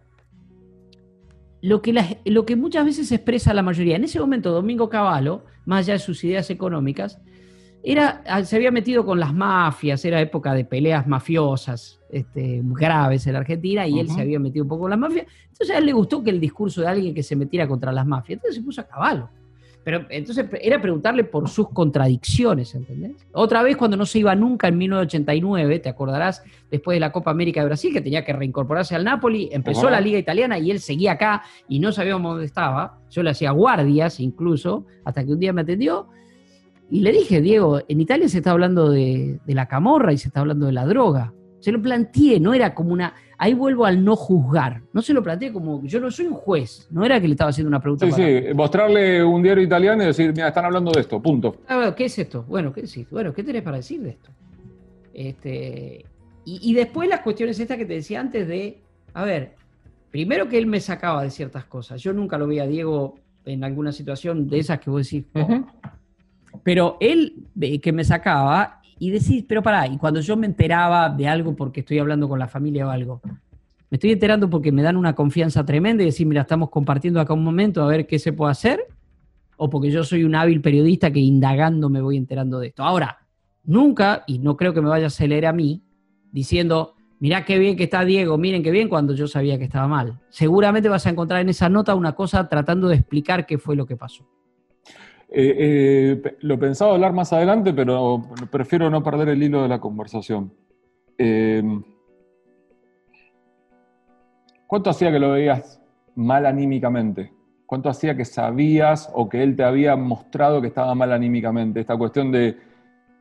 [1.62, 3.96] lo que, lo que muchas veces expresa la mayoría.
[3.96, 7.22] En ese momento, Domingo Cavallo, más allá de sus ideas económicas,
[7.82, 13.34] era, se había metido con las mafias, era época de peleas mafiosas este, graves en
[13.34, 15.28] la Argentina y él se había metido un poco con las mafias.
[15.44, 18.06] Entonces a él le gustó que el discurso de alguien que se metiera contra las
[18.06, 18.36] mafias.
[18.36, 19.30] Entonces se puso a caballo.
[19.90, 23.26] Pero entonces era preguntarle por sus contradicciones, ¿entendés?
[23.32, 27.32] Otra vez cuando no se iba nunca en 1989, te acordarás, después de la Copa
[27.32, 30.80] América de Brasil, que tenía que reincorporarse al Napoli, empezó la Liga Italiana y él
[30.80, 33.00] seguía acá y no sabíamos dónde estaba.
[33.10, 36.10] Yo le hacía guardias incluso, hasta que un día me atendió
[36.92, 40.28] y le dije, Diego, en Italia se está hablando de, de la camorra y se
[40.28, 41.34] está hablando de la droga.
[41.62, 44.82] Se lo planteé, no era como una ahí vuelvo al no juzgar.
[44.94, 47.50] No se lo planteé como, yo no soy un juez, no era que le estaba
[47.50, 48.06] haciendo una pregunta.
[48.06, 51.56] Sí, sí, mostrarle un diario italiano y decir, mira, están hablando de esto, punto.
[51.68, 52.44] Ah, ¿Qué es esto?
[52.48, 53.10] Bueno, ¿qué decís?
[53.10, 54.30] Bueno, ¿qué tenés para decir de esto?
[55.14, 56.06] Este,
[56.46, 58.80] y, después las cuestiones estas que te decía antes de,
[59.14, 59.56] a ver,
[60.12, 62.02] primero que él me sacaba de ciertas cosas.
[62.02, 65.26] Yo nunca lo vi a Diego en alguna situación de esas que vos decís.
[65.36, 65.66] Oh".
[66.64, 67.46] Pero él
[67.82, 71.80] que me sacaba y decís, pero pará, y cuando yo me enteraba de algo porque
[71.80, 73.22] estoy hablando con la familia o algo,
[73.90, 77.34] me estoy enterando porque me dan una confianza tremenda y decir, mira, estamos compartiendo acá
[77.34, 78.86] un momento a ver qué se puede hacer,
[79.58, 82.84] o porque yo soy un hábil periodista que indagando me voy enterando de esto.
[82.84, 83.18] Ahora,
[83.64, 85.82] nunca, y no creo que me vaya a acelerar a mí,
[86.32, 89.88] diciendo, mirá qué bien que está Diego, miren qué bien cuando yo sabía que estaba
[89.88, 90.20] mal.
[90.30, 93.86] Seguramente vas a encontrar en esa nota una cosa tratando de explicar qué fue lo
[93.86, 94.28] que pasó.
[95.32, 99.80] Eh, eh, lo pensaba hablar más adelante, pero prefiero no perder el hilo de la
[99.80, 100.52] conversación.
[101.18, 101.62] Eh,
[104.66, 105.82] ¿Cuánto hacía que lo veías
[106.16, 107.32] mal anímicamente?
[107.66, 111.80] ¿Cuánto hacía que sabías o que él te había mostrado que estaba mal anímicamente?
[111.80, 112.58] Esta cuestión de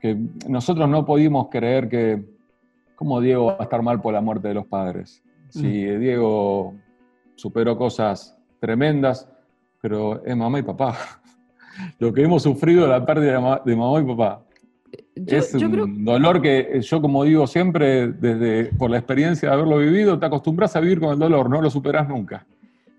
[0.00, 0.16] que
[0.48, 2.24] nosotros no pudimos creer que,
[2.96, 5.22] ¿cómo Diego va a estar mal por la muerte de los padres?
[5.50, 6.00] Si mm.
[6.00, 6.74] Diego
[7.34, 9.30] superó cosas tremendas,
[9.82, 10.96] pero es mamá y papá.
[11.98, 14.44] Lo que hemos sufrido la pérdida de mamá y papá
[15.26, 20.18] es un dolor que yo, como digo siempre, desde por la experiencia de haberlo vivido,
[20.18, 22.46] te acostumbras a vivir con el dolor, no lo superas nunca.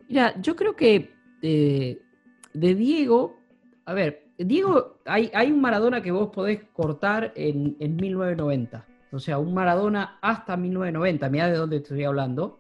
[0.07, 1.11] Mira, yo creo que
[1.41, 1.99] eh,
[2.53, 3.37] de Diego,
[3.85, 8.85] a ver, Diego, hay, hay, un Maradona que vos podés cortar en, 1990.
[9.11, 12.59] O sea, un Maradona hasta 1990, mira de dónde estoy hablando.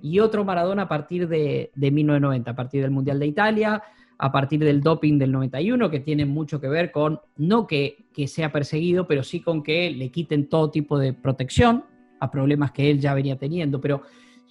[0.00, 3.82] Y otro Maradona a partir de, de 1990, a partir del Mundial de Italia,
[4.22, 8.52] a partir del doping del 91, que tiene mucho que ver con, no que, sea
[8.52, 11.84] perseguido, pero sí con que le quiten todo tipo de protección
[12.20, 13.80] a problemas que él ya venía teniendo.
[13.80, 14.02] Pero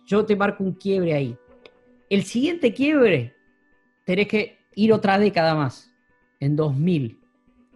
[0.05, 1.38] yo te marco un quiebre ahí.
[2.10, 3.34] El siguiente quiebre,
[4.03, 5.95] tenés que ir otra década más,
[6.41, 7.17] en 2000,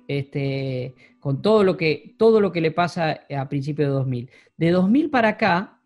[0.09, 4.31] este, con todo lo, que, todo lo que le pasa a principios de 2000.
[4.57, 5.79] De 2000 para acá,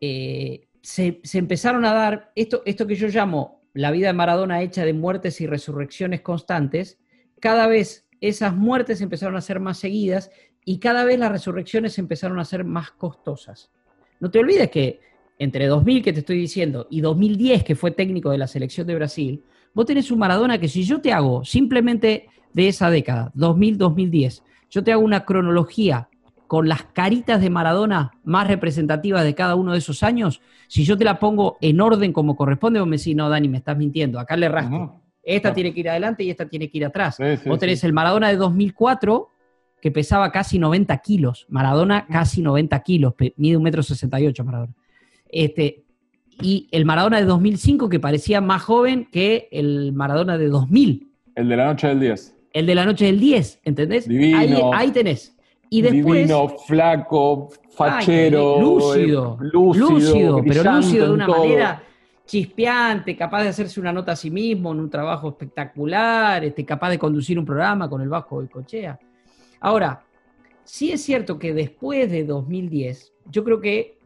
[0.00, 4.62] eh, se, se, empezaron a dar esto, esto que yo llamo la vida de Maradona
[4.62, 6.98] hecha de muertes y resurrecciones constantes,
[7.40, 10.30] cada vez esas muertes empezaron a ser más seguidas
[10.64, 13.70] y cada vez las resurrecciones empezaron a ser más costosas.
[14.18, 15.00] No te olvides que
[15.38, 18.94] entre 2000 que te estoy diciendo y 2010 que fue técnico de la selección de
[18.94, 24.42] Brasil, vos tenés un Maradona que si yo te hago simplemente de esa década, 2000-2010,
[24.70, 26.08] yo te hago una cronología
[26.46, 30.96] con las caritas de Maradona más representativas de cada uno de esos años, si yo
[30.96, 34.18] te la pongo en orden como corresponde, vos me decís, no, Dani, me estás mintiendo,
[34.18, 35.02] acá le rasco.
[35.22, 37.18] Esta tiene que ir adelante y esta tiene que ir atrás.
[37.44, 39.28] vos tenés el Maradona de 2004,
[39.80, 41.46] que pesaba casi 90 kilos.
[41.48, 44.72] Maradona casi 90 kilos, mide un metro 68 Maradona.
[45.28, 45.84] Este,
[46.40, 51.10] y el Maradona de 2005, que parecía más joven que el Maradona de 2000.
[51.34, 52.36] El de la noche del 10.
[52.52, 54.08] El de la noche del 10, ¿entendés?
[54.74, 55.35] ahí tenés.
[55.68, 58.60] Y después, Divino, flaco, fachero.
[58.60, 61.82] lúcido, eh, lúcido, pero lúcido de una manera
[62.26, 66.90] chispeante, capaz de hacerse una nota a sí mismo en un trabajo espectacular, este, capaz
[66.90, 68.98] de conducir un programa con el Vasco y Cochea.
[69.60, 70.04] Ahora,
[70.64, 73.98] sí es cierto que después de 2010, yo creo que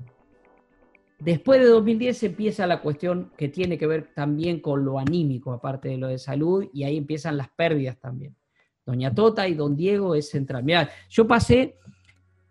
[1.18, 5.88] después de 2010 empieza la cuestión que tiene que ver también con lo anímico, aparte
[5.88, 8.36] de lo de salud, y ahí empiezan las pérdidas también.
[8.90, 10.64] Doña Tota y Don Diego es central.
[11.08, 11.76] Yo pasé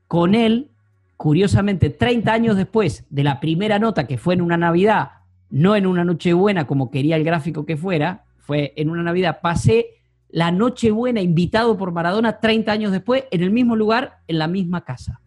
[0.07, 0.69] con él,
[1.17, 5.11] curiosamente, 30 años después de la primera nota que fue en una Navidad,
[5.49, 9.97] no en una Nochebuena como quería el gráfico que fuera, fue en una Navidad, pasé
[10.29, 14.85] la Nochebuena invitado por Maradona 30 años después en el mismo lugar, en la misma
[14.85, 15.19] casa.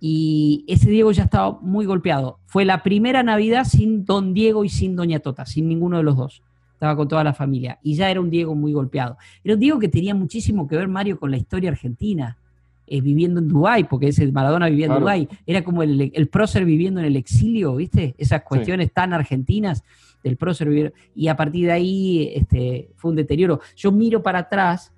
[0.00, 2.38] Y ese Diego ya estaba muy golpeado.
[2.46, 6.16] Fue la primera Navidad sin Don Diego y sin Doña Tota, sin ninguno de los
[6.16, 6.42] dos
[6.78, 9.18] estaba con toda la familia, y ya era un Diego muy golpeado.
[9.42, 12.38] Era un Diego que tenía muchísimo que ver, Mario, con la historia argentina,
[12.86, 16.64] eh, viviendo en Dubái, porque ese Maradona vivía en Dubái, era como el, el, prócer
[16.64, 18.14] viviendo en el exilio, ¿viste?
[18.16, 19.82] Esas cuestiones tan argentinas
[20.22, 23.60] del prócer vivir, y a partir de ahí este, fue un deterioro.
[23.74, 24.92] Yo miro para atrás,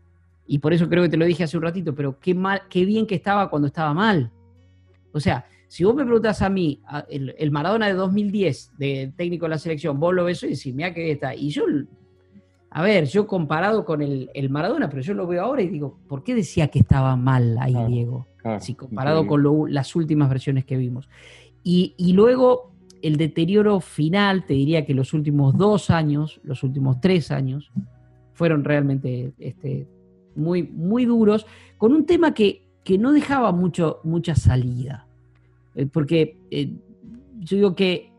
[0.47, 2.85] y por eso creo que te lo dije hace un ratito, pero qué, mal, qué
[2.85, 4.31] bien que estaba cuando estaba mal.
[5.13, 9.51] O sea, si vos me preguntas a mí, el, Maradona de 2010, de técnico de
[9.51, 11.33] la selección, vos lo ves y decís, mira que está.
[11.33, 11.63] Y yo,
[12.71, 16.25] a ver, yo comparado con el, Maradona, pero yo lo veo ahora y digo, ¿por
[16.25, 18.27] qué decía que estaba mal ahí Diego?
[18.59, 21.09] si comparado con las últimas versiones que vimos.
[21.63, 27.31] Y, luego el deterioro final, te diría que los últimos dos años, los últimos tres
[27.31, 27.71] años,
[28.33, 29.87] fueron realmente este,
[30.35, 31.47] muy, muy duros,
[31.79, 35.07] con un tema que, que no dejaba mucho, mucha salida.
[35.75, 36.73] Eh, porque eh,
[37.39, 38.13] yo digo que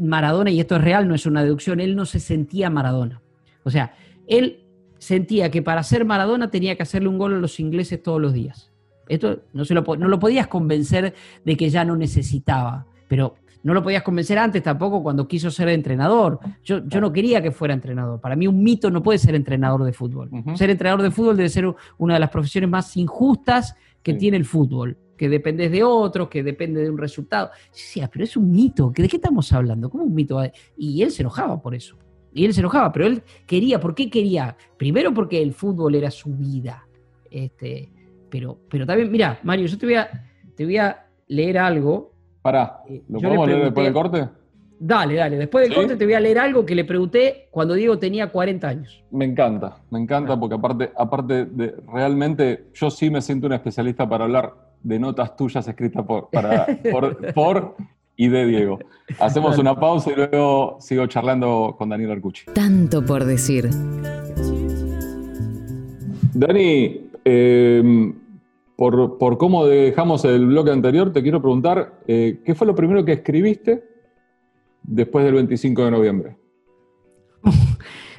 [0.00, 3.22] Maradona, y esto es real, no es una deducción, él no se sentía Maradona.
[3.64, 3.94] O sea,
[4.26, 4.64] él
[4.98, 8.32] sentía que para ser Maradona tenía que hacerle un gol a los ingleses todos los
[8.32, 8.70] días.
[9.08, 13.74] Esto no, se lo, no lo podías convencer de que ya no necesitaba, pero no
[13.74, 16.38] lo podías convencer antes tampoco cuando quiso ser entrenador.
[16.62, 18.20] Yo, yo no quería que fuera entrenador.
[18.20, 20.30] Para mí un mito no puede ser entrenador de fútbol.
[20.54, 24.44] Ser entrenador de fútbol debe ser una de las profesiones más injustas que tiene el
[24.44, 27.50] fútbol, que dependes de otros, que depende de un resultado.
[27.70, 28.92] Sí, pero es un mito.
[28.94, 29.90] ¿De qué estamos hablando?
[29.90, 30.40] ¿Cómo un mito?
[30.76, 31.96] Y él se enojaba por eso.
[32.32, 34.56] Y él se enojaba, pero él quería, ¿por qué quería?
[34.76, 36.86] Primero porque el fútbol era su vida.
[37.30, 37.90] Este,
[38.30, 40.08] pero, pero también, mira, Mario, yo te voy a,
[40.54, 44.28] te voy a leer algo Pará, eh, ¿lo podemos leer después del corte?
[44.78, 45.36] Dale, dale.
[45.36, 48.68] Después del corte te voy a leer algo que le pregunté cuando Diego tenía 40
[48.68, 49.04] años.
[49.10, 54.08] Me encanta, me encanta porque aparte, aparte de realmente yo sí me siento un especialista
[54.08, 54.54] para hablar
[54.86, 56.28] de notas tuyas escritas por,
[57.34, 57.76] por,
[58.16, 58.78] y de Diego.
[59.18, 62.44] Hacemos una pausa y luego sigo charlando con Daniel Arcucci.
[62.54, 63.68] Tanto por decir.
[66.34, 68.12] Dani, eh,
[68.76, 73.14] por, cómo dejamos el bloque anterior, te quiero preguntar, eh, ¿qué fue lo primero que
[73.14, 73.82] escribiste
[74.84, 76.36] después del 25 de noviembre?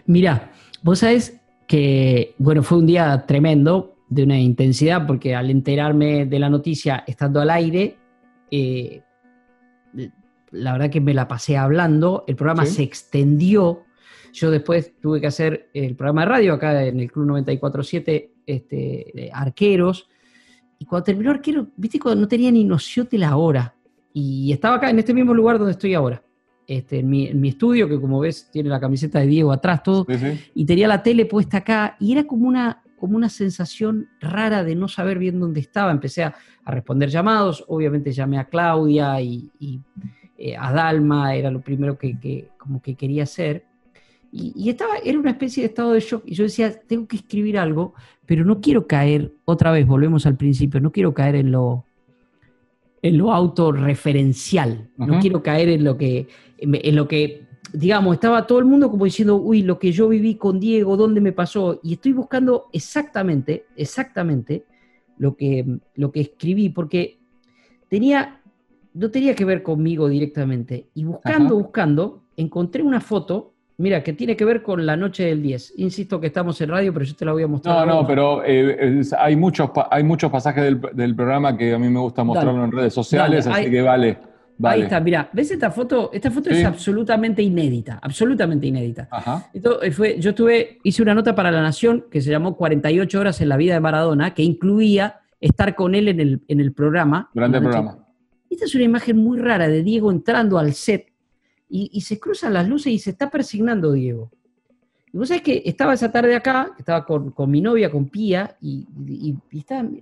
[0.06, 0.52] Mira,
[0.84, 6.40] vos sabés que, bueno, fue un día tremendo, de una intensidad, porque al enterarme de
[6.40, 7.98] la noticia estando al aire,
[8.50, 9.02] eh,
[10.52, 13.84] la verdad que me la pasé hablando, el programa se extendió,
[14.34, 19.30] yo después tuve que hacer el programa de radio acá en el Club 947, este,
[19.34, 20.10] Arqueros,
[20.80, 23.74] y cuando terminó arquero, viste, cuando no tenía ni noción de la hora.
[24.14, 26.22] Y estaba acá en este mismo lugar donde estoy ahora.
[26.68, 30.06] Este, en, mi, estudio, que como ves tiene la camiseta de Diego atrás, todo,
[30.54, 34.76] y tenía la tele puesta acá, y era como una, como una sensación rara de
[34.76, 35.92] no saber bien dónde estaba.
[35.92, 39.50] Empecé a, responder llamados, obviamente llamé a Claudia y,
[40.38, 43.64] eh, a Dalma, era lo primero que, que, como que quería hacer.
[44.32, 46.24] Y, estaba, era una especie de estado de shock.
[46.26, 47.94] Y yo decía, tengo que escribir algo,
[48.26, 51.86] pero no quiero caer, otra vez, volvemos al principio, no quiero caer en lo,
[53.02, 54.90] en lo autorreferencial.
[54.98, 59.06] No quiero caer en lo que, en, lo que, digamos, estaba todo el mundo como
[59.06, 61.80] diciendo, uy, lo que yo viví con Diego, ¿dónde me pasó?
[61.84, 64.66] Y estoy buscando exactamente, exactamente
[65.18, 67.20] lo que, lo que escribí, porque
[67.90, 68.42] tenía,
[68.94, 70.88] no tenía que ver conmigo directamente.
[70.94, 75.44] Y buscando, buscando, encontré una foto Mira, que tiene que ver con la noche del
[75.44, 75.74] 10.
[75.78, 77.86] Insisto que estamos en radio, pero yo te la voy a mostrar.
[77.86, 80.64] No, no, pero eh, hay, muchos, hay muchos pasajes
[80.96, 84.18] del, programa que a mí me gusta mostrarlo en redes sociales, así que vale,
[84.64, 86.10] Ahí está, mira, ¿ves esta foto?
[86.14, 89.08] Esta foto es absolutamente inédita, absolutamente inédita.
[89.12, 89.50] Ajá.
[89.54, 93.20] Esto eh, fue, yo estuve, hice una nota para La Nación que se llamó 48
[93.20, 96.74] horas en la vida de Maradona, que incluía estar con él en el, en el
[96.74, 97.30] programa.
[97.34, 98.00] Grande programa.
[98.50, 101.12] Esta es una imagen muy rara de Diego entrando al set
[101.70, 104.32] y, se cruzan las luces y se está persignando Diego.
[105.12, 108.88] Y vos sabés que estaba esa tarde acá, estaba con, mi novia, con Pía, y,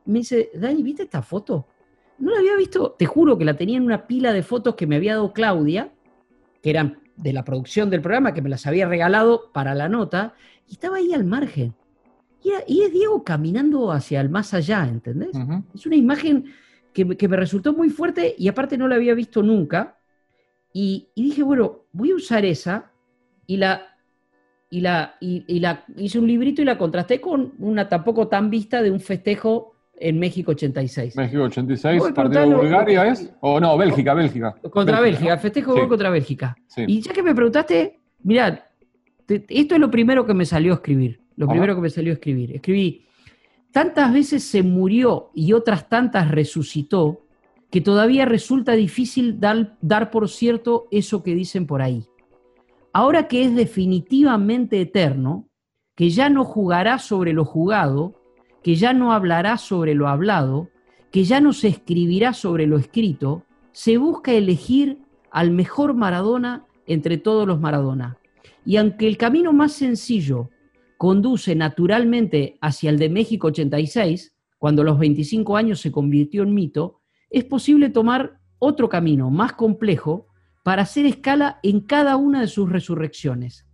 [0.06, 1.68] me dice, Dani, ¿viste esta foto?
[2.18, 4.88] No la había visto, te juro que la tenía en una pila de fotos que
[4.88, 5.92] me había dado Claudia,
[6.62, 10.34] que eran de la producción del programa, que me las había regalado para la nota,
[10.68, 11.76] y estaba ahí al margen.
[12.68, 15.32] Y, es Diego caminando hacia el más allá, ¿entendés?
[15.74, 16.46] Es una imagen
[16.94, 19.98] que, que, me resultó muy fuerte y aparte no la había visto nunca.
[20.72, 22.92] Y, dije, bueno, voy a usar esa
[23.48, 23.98] y la,
[24.70, 28.82] y, la, y, la hice un librito y la contrasté con una tampoco tan vista
[28.82, 31.16] de un festejo en México 86.
[31.16, 34.56] México 86, partido de Bulgaria es, o no, Bélgica, Bélgica.
[34.70, 36.56] Contra Bélgica, festejo contra Bélgica.
[36.78, 38.60] Y ya que me preguntaste, mirad,
[39.28, 42.16] esto es lo primero que me salió a escribir, lo primero que me salió a
[42.16, 42.56] escribir.
[42.56, 43.06] Escribí,
[43.72, 47.22] tantas veces se murió y otras tantas resucitó,
[47.72, 52.06] que todavía resulta difícil dar, dar por cierto eso que dicen por ahí.
[52.94, 55.50] Ahora que es definitivamente eterno,
[55.96, 58.22] que ya no jugará sobre lo jugado,
[58.66, 60.72] que ya no hablará sobre lo hablado,
[61.12, 64.98] que ya no se escribirá sobre lo escrito, se busca elegir
[65.30, 68.18] al mejor Maradona entre todos los Maradona.
[68.66, 70.50] Y aunque el camino más sencillo
[70.98, 76.56] conduce naturalmente hacia el de México 86, cuando a los 25 años se convirtió en
[76.56, 80.26] mito, es posible tomar otro camino más complejo
[80.64, 83.68] para hacer escala en cada una de sus resurrecciones.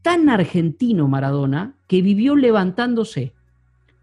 [0.00, 3.34] Tan argentino Maradona que vivió levantándose,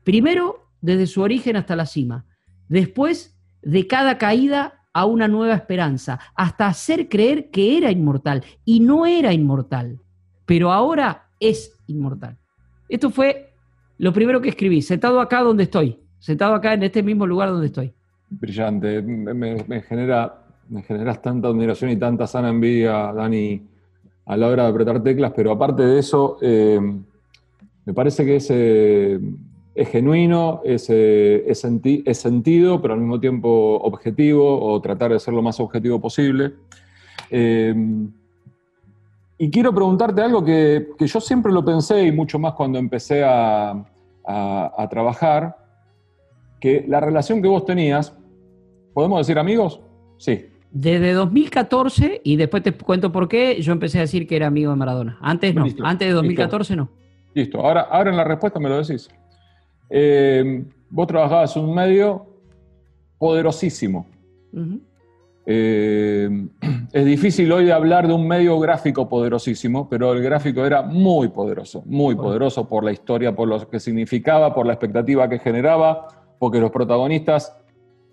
[0.03, 2.25] primero desde su origen hasta la cima,
[2.67, 8.79] después de cada caída a una nueva esperanza, hasta hacer creer que era inmortal y
[8.79, 9.99] no era inmortal,
[10.45, 12.37] pero ahora es inmortal.
[12.87, 13.53] Esto fue
[13.97, 17.67] lo primero que escribí, sentado acá donde estoy, sentado acá en este mismo lugar donde
[17.67, 17.93] estoy
[18.29, 19.01] brillante.
[19.01, 23.61] Me, genera, me generas tanta admiración y tanta sana envidia, Dani,
[24.25, 26.79] a la hora de apretar teclas, pero aparte de eso, eh,
[27.85, 28.39] me parece que
[29.79, 30.89] es, eh, es genuino, es,
[32.05, 36.53] es, sentido, pero al mismo tiempo objetivo, o tratar de ser lo más objetivo posible.
[39.37, 43.85] y quiero preguntarte algo que, yo siempre lo pensé, y mucho más cuando empecé a,
[44.25, 45.57] a trabajar,
[46.59, 48.13] que la relación que vos tenías,
[48.93, 49.81] ¿podemos decir amigos?
[50.17, 50.45] Sí.
[50.71, 54.71] Desde 2014, y después te cuento por qué, yo empecé a decir que era amigo
[54.71, 55.17] de Maradona.
[55.21, 56.89] Antes no, antes de 2014 no.
[57.33, 59.09] Listo, ahora, ahora en la respuesta me lo decís.
[59.89, 62.25] Eh, vos trabajabas en un medio
[63.17, 64.07] poderosísimo.
[65.45, 66.29] Eh,
[66.93, 71.83] es difícil hoy hablar de un medio gráfico poderosísimo, pero el gráfico era muy poderoso,
[71.85, 76.07] muy poderoso por la historia, por lo que significaba, por la expectativa que generaba,
[76.39, 77.55] porque los protagonistas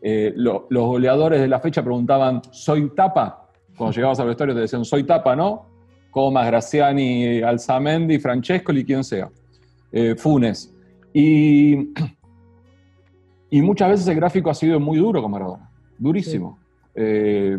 [0.09, 3.49] eh, los goleadores de la fecha preguntaban, ¿soy tapa?
[3.77, 5.67] Cuando llegabas al vestuario te decían, ¿soy tapa, no?
[6.11, 9.29] Comas, Graciani, Alzamendi, Francesco y quien sea.
[9.93, 10.73] Eh, Funes.
[11.19, 11.95] Y,
[13.51, 15.71] y muchas veces el gráfico ha sido muy duro con Maradona.
[15.99, 16.59] Durísimo.
[16.95, 17.59] Eh,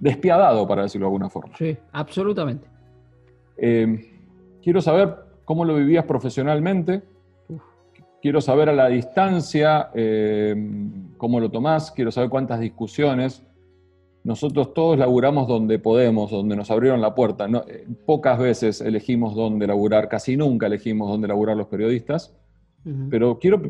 [0.00, 1.56] despiadado, para decirlo de alguna forma.
[1.56, 2.66] Sí, absolutamente.
[4.62, 5.14] quiero saber
[5.44, 7.02] cómo lo vivías profesionalmente
[8.22, 10.54] Quiero saber a la distancia eh,
[11.16, 13.42] cómo lo tomás, quiero saber cuántas discusiones.
[14.22, 17.48] Nosotros todos laburamos donde podemos, donde nos abrieron la puerta.
[17.68, 22.34] Eh, pocas veces elegimos dónde laburar, casi nunca elegimos dónde laburar los periodistas.
[23.10, 23.60] Pero quiero,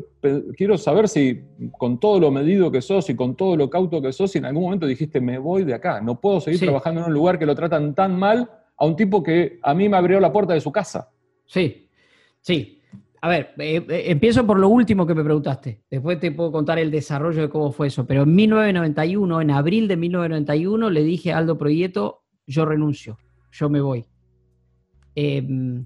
[0.55, 1.41] quiero saber si
[1.77, 4.45] con todo lo medido que sos y con todo lo cauto que sos, si en
[4.45, 7.45] algún momento dijiste, me voy de acá, no puedo seguir trabajando en un lugar que
[7.45, 10.61] lo tratan tan mal a un tipo que a mí me abrió la puerta de
[10.61, 11.09] su casa.
[11.45, 11.89] Sí,
[12.39, 12.80] sí,
[13.23, 15.83] a ver, eh, eh, empiezo por lo último que me preguntaste.
[15.91, 18.07] Después te puedo contar el desarrollo de cómo fue eso.
[18.07, 23.19] Pero en 1991, en abril de 1991, le dije a Aldo Proyecto, yo renuncio,
[23.51, 24.05] yo me voy.
[25.13, 25.85] Em,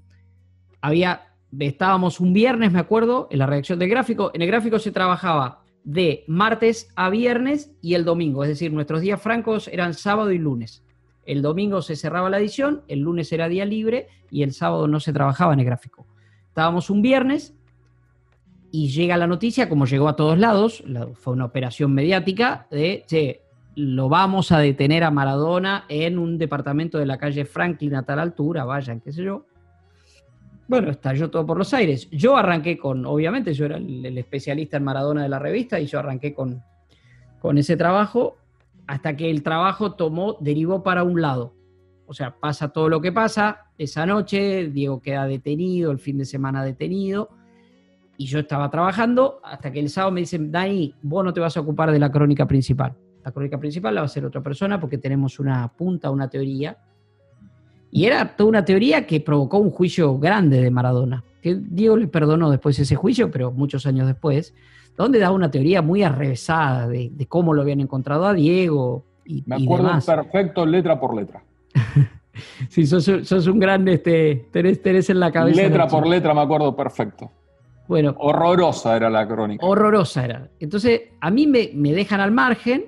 [0.80, 4.32] había, estábamos un viernes, me acuerdo, en la redacción del gráfico.
[4.34, 8.44] En el gráfico se trabajaba de martes a viernes y el domingo.
[8.46, 10.86] Es decir, nuestros días francos eran sábado y lunes.
[11.26, 15.02] El domingo se cerraba la edición, el lunes era día libre y el sábado no
[15.02, 16.08] se trabajaba en el gráfico.
[16.56, 17.54] Estábamos un viernes
[18.72, 20.86] y llega la noticia, como llegó a todos lados,
[21.16, 23.42] fue una operación mediática de, che,
[23.76, 28.20] lo vamos a detener a Maradona en un departamento de la calle Franklin a tal
[28.20, 29.46] altura, vayan, qué sé yo.
[30.70, 32.10] Bueno, estalló todo por los aires.
[32.10, 36.00] Yo arranqué con, obviamente, yo era el, especialista en Maradona de la revista y yo
[36.00, 36.64] arranqué con,
[37.42, 38.38] con ese trabajo
[38.88, 41.54] hasta que el trabajo tomó, derivó para un lado.
[42.08, 43.72] O sea, pasa todo lo que pasa.
[43.78, 47.30] Esa noche Diego queda detenido, el fin de semana detenido.
[48.18, 51.58] Y yo estaba trabajando hasta que el sábado me dicen, Dani, vos no te vas
[51.58, 52.94] a ocupar de la crónica principal.
[53.24, 56.78] La crónica principal la va a hacer otra persona porque tenemos una punta, una teoría.
[57.92, 61.24] Y era toda una teoría que provocó un juicio grande de Maradona.
[61.42, 64.54] Que Diego le perdonó después ese juicio, pero muchos años después,
[64.96, 69.06] donde da una teoría muy arrevesada de, cómo lo habían encontrado a Diego.
[69.26, 71.44] Y, Me acuerdo perfecto, letra por letra.
[72.70, 75.62] sí, sos, un grande, este, tenés, en la cabeza.
[75.62, 77.32] Letra por letra me acuerdo perfecto.
[77.88, 78.16] Bueno.
[78.18, 79.66] Horrorosa era la crónica.
[79.66, 80.50] Horrorosa era.
[80.60, 82.86] Entonces, a mí me, dejan al margen.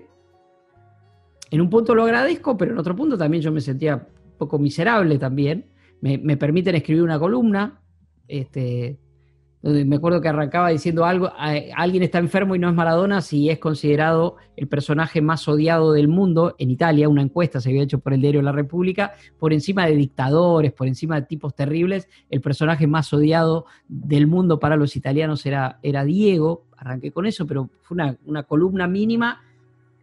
[1.52, 4.60] En un punto lo agradezco, pero en otro punto también yo me sentía un poco
[4.60, 5.68] miserable también.
[6.02, 7.80] Me, me permiten escribir una columna.
[8.28, 9.00] Este,
[9.64, 11.32] me acuerdo que arrancaba diciendo algo,
[11.76, 16.08] alguien está enfermo y no es Maradona si es considerado el personaje más odiado del
[16.08, 19.88] mundo en Italia, una encuesta se había hecho por el diario La República, por encima
[19.88, 24.96] de dictadores, por encima de tipos terribles, el personaje más odiado del mundo para los
[24.96, 29.42] italianos era, era Diego, arranqué con eso, pero fue una, columna mínima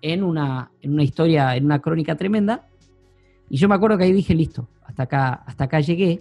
[0.02, 2.66] en una, en una historia, en una crónica tremenda,
[3.48, 6.20] y yo me acuerdo que ahí dije, listo, hasta acá, hasta acá llegué,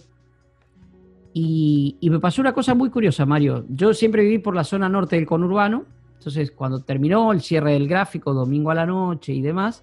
[1.36, 3.64] y, me pasó una cosa muy curiosa, Mario.
[3.68, 5.84] Yo siempre viví por la zona norte del conurbano,
[6.16, 9.82] entonces cuando terminó el cierre del gráfico, domingo a la noche y demás,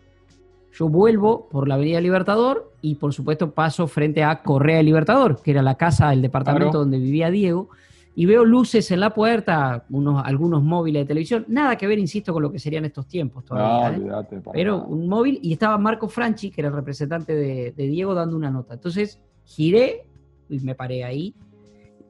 [0.71, 5.51] yo vuelvo por la Avenida Libertador y por supuesto paso frente a Correa Libertador, que
[5.51, 7.67] era la casa, el departamento donde vivía Diego,
[8.15, 12.31] y veo luces en la puerta, unos, algunos móviles de televisión, nada que ver, insisto,
[12.31, 14.21] con lo que serían estos tiempos todavía.
[14.21, 14.41] ¿eh?
[14.53, 18.49] Pero un móvil y estaba Marco Franchi, que era el representante de Diego, dando una
[18.49, 18.73] nota.
[18.73, 20.05] Entonces giré
[20.51, 21.33] y me paré ahí.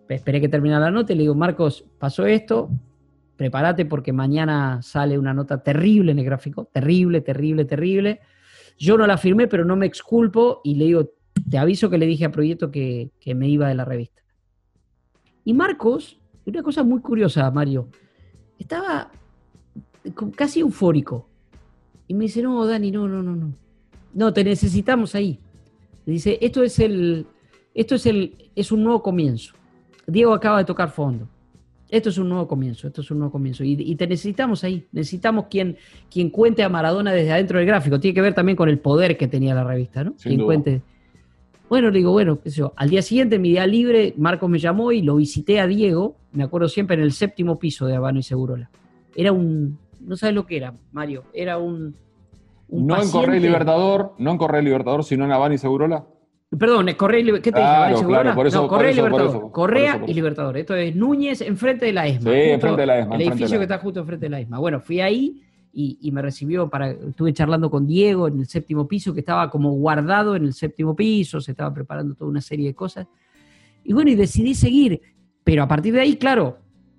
[0.10, 2.70] Esperé que terminara la nota y le digo, Marcos, pasó esto,
[3.38, 8.20] prepárate porque mañana sale una nota terrible en el gráfico, terrible, terrible, terrible.
[8.78, 11.12] Yo no la firmé, pero no me exculpo y le digo,
[11.50, 14.22] te aviso que le dije a Proyecto que, que me iba de la revista.
[15.46, 17.88] Y Marcos, una cosa muy curiosa, Mario,
[18.60, 19.12] estaba
[20.36, 21.28] casi eufórico.
[22.08, 23.54] Y me dice, no, Dani, no, no, no, no.
[24.14, 25.40] No, te necesitamos ahí.
[26.06, 27.26] dice, esto es el,
[27.74, 29.54] esto es, el, es un nuevo comienzo.
[30.08, 31.28] Diego acaba de tocar fondo.
[31.90, 33.66] Esto es un nuevo comienzo, esto es un nuevo comienzo.
[33.66, 35.78] Y, te necesitamos ahí, necesitamos quien,
[36.10, 38.00] quien cuente a Maradona desde adentro del gráfico.
[38.00, 40.14] Tiene que ver también con el poder que tenía la revista, ¿no?
[40.14, 40.82] quien cuente.
[41.68, 42.74] Bueno, le digo, bueno, qué sé yo.
[42.78, 46.16] Al día siguiente, en mi día libre, Marcos me llamó y lo visité a Diego,
[46.32, 48.70] me acuerdo siempre, en el séptimo piso de Habano y Segurola.
[49.14, 51.96] Era un, no sabes lo que era, Mario, era un...
[52.70, 56.06] no en Correo Libertador, no en Correo Libertador, sino en Habano y Segurola.
[56.58, 58.06] Perdón, Correa y ¿Qué te dije?
[58.06, 59.52] Claro, por eso, no, Correa y Libertador.
[59.52, 60.58] Correa y Libertador.
[60.58, 62.32] Esto es Núñez enfrente de la ESMA.
[62.32, 63.16] Sí, enfrente de la ESMA.
[63.16, 64.60] El edificio que está justo enfrente de la ESMA.
[64.60, 65.42] Bueno, fui ahí
[65.72, 66.92] y, me recibió para.
[66.92, 70.94] Estuve charlando con Diego en el séptimo piso, que estaba como guardado en el séptimo
[70.94, 73.08] piso, se estaba preparando toda una serie de cosas.
[73.86, 75.02] Y bueno, y decidí seguir.
[75.46, 76.58] Pero a partir de ahí, claro,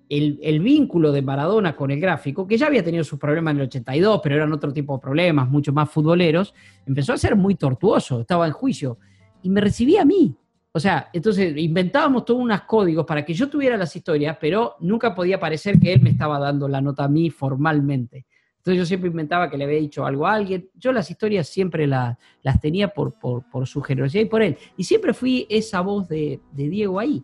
[0.08, 3.58] el, el, vínculo de Maradona con el gráfico, que ya había tenido sus problemas en
[3.58, 6.54] el 82, pero eran otro tipo de problemas, mucho más futboleros,
[6.86, 8.98] empezó a ser muy tortuoso, estaba en juicio
[9.42, 10.34] y me recibía a mí.
[10.74, 15.14] O sea, entonces inventábamos todos unos códigos para que yo tuviera las historias, pero nunca
[15.14, 18.24] podía parecer que él me estaba dando la nota a mí formalmente.
[18.56, 20.70] Entonces yo siempre inventaba que le había dicho algo a alguien.
[20.74, 22.16] Yo las historias siempre las
[22.60, 24.56] tenía por, por, su generosidad y por él.
[24.76, 27.22] Y siempre fui esa voz de, Diego ahí.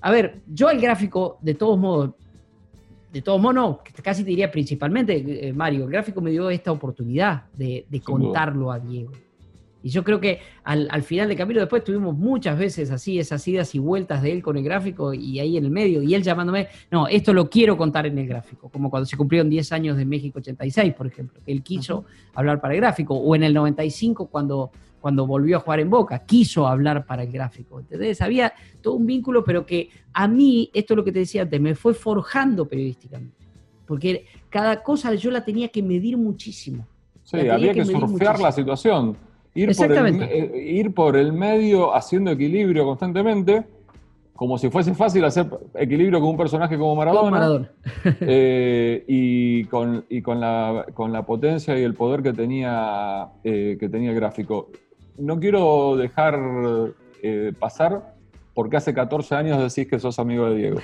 [0.00, 2.10] A ver, yo el gráfico, de todos modos,
[3.12, 6.72] de todos modos, no, casi te diría principalmente, eh, Mario, el gráfico me dio esta
[6.72, 9.12] oportunidad de, de contarlo a Diego.
[9.82, 13.74] Y yo creo que al, final de camino después tuvimos muchas veces así, esas idas
[13.74, 16.68] y vueltas de él con el gráfico y ahí en el medio, y él llamándome,
[16.90, 20.04] no, esto lo quiero contar en el gráfico, como cuando se cumplieron 10 años de
[20.04, 22.04] México 86, por ejemplo, que él quiso
[22.34, 24.70] hablar para el gráfico, o en el 95 cuando,
[25.00, 28.20] cuando volvió a jugar en Boca, quiso hablar para el gráfico, ¿entendés?
[28.20, 31.60] Había todo un vínculo, pero que a mí, esto es lo que te decía antes,
[31.60, 33.44] me fue forjando periodísticamente,
[33.84, 36.86] porque cada cosa yo la tenía que medir muchísimo.
[37.24, 39.16] Sí, había que, surfear la situación
[39.54, 43.64] Ir por, el, eh, ir por el medio haciendo equilibrio constantemente,
[44.34, 47.70] como si fuese fácil hacer equilibrio con un personaje como Maradona.
[48.20, 53.76] Eh, y con, y con, la, con la potencia y el poder que tenía, eh,
[53.78, 54.70] que tenía el gráfico.
[55.18, 56.40] No quiero dejar
[57.58, 58.14] pasar
[58.54, 60.80] porque hace 14 años decís que sos amigo de Diego.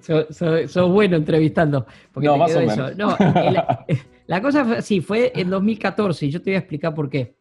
[0.68, 1.86] sos, bueno entrevistando.
[2.16, 2.96] no, más o menos.
[2.98, 3.86] la,
[4.26, 7.34] la, cosa sí, fue en 2014 y yo te voy a explicar por qué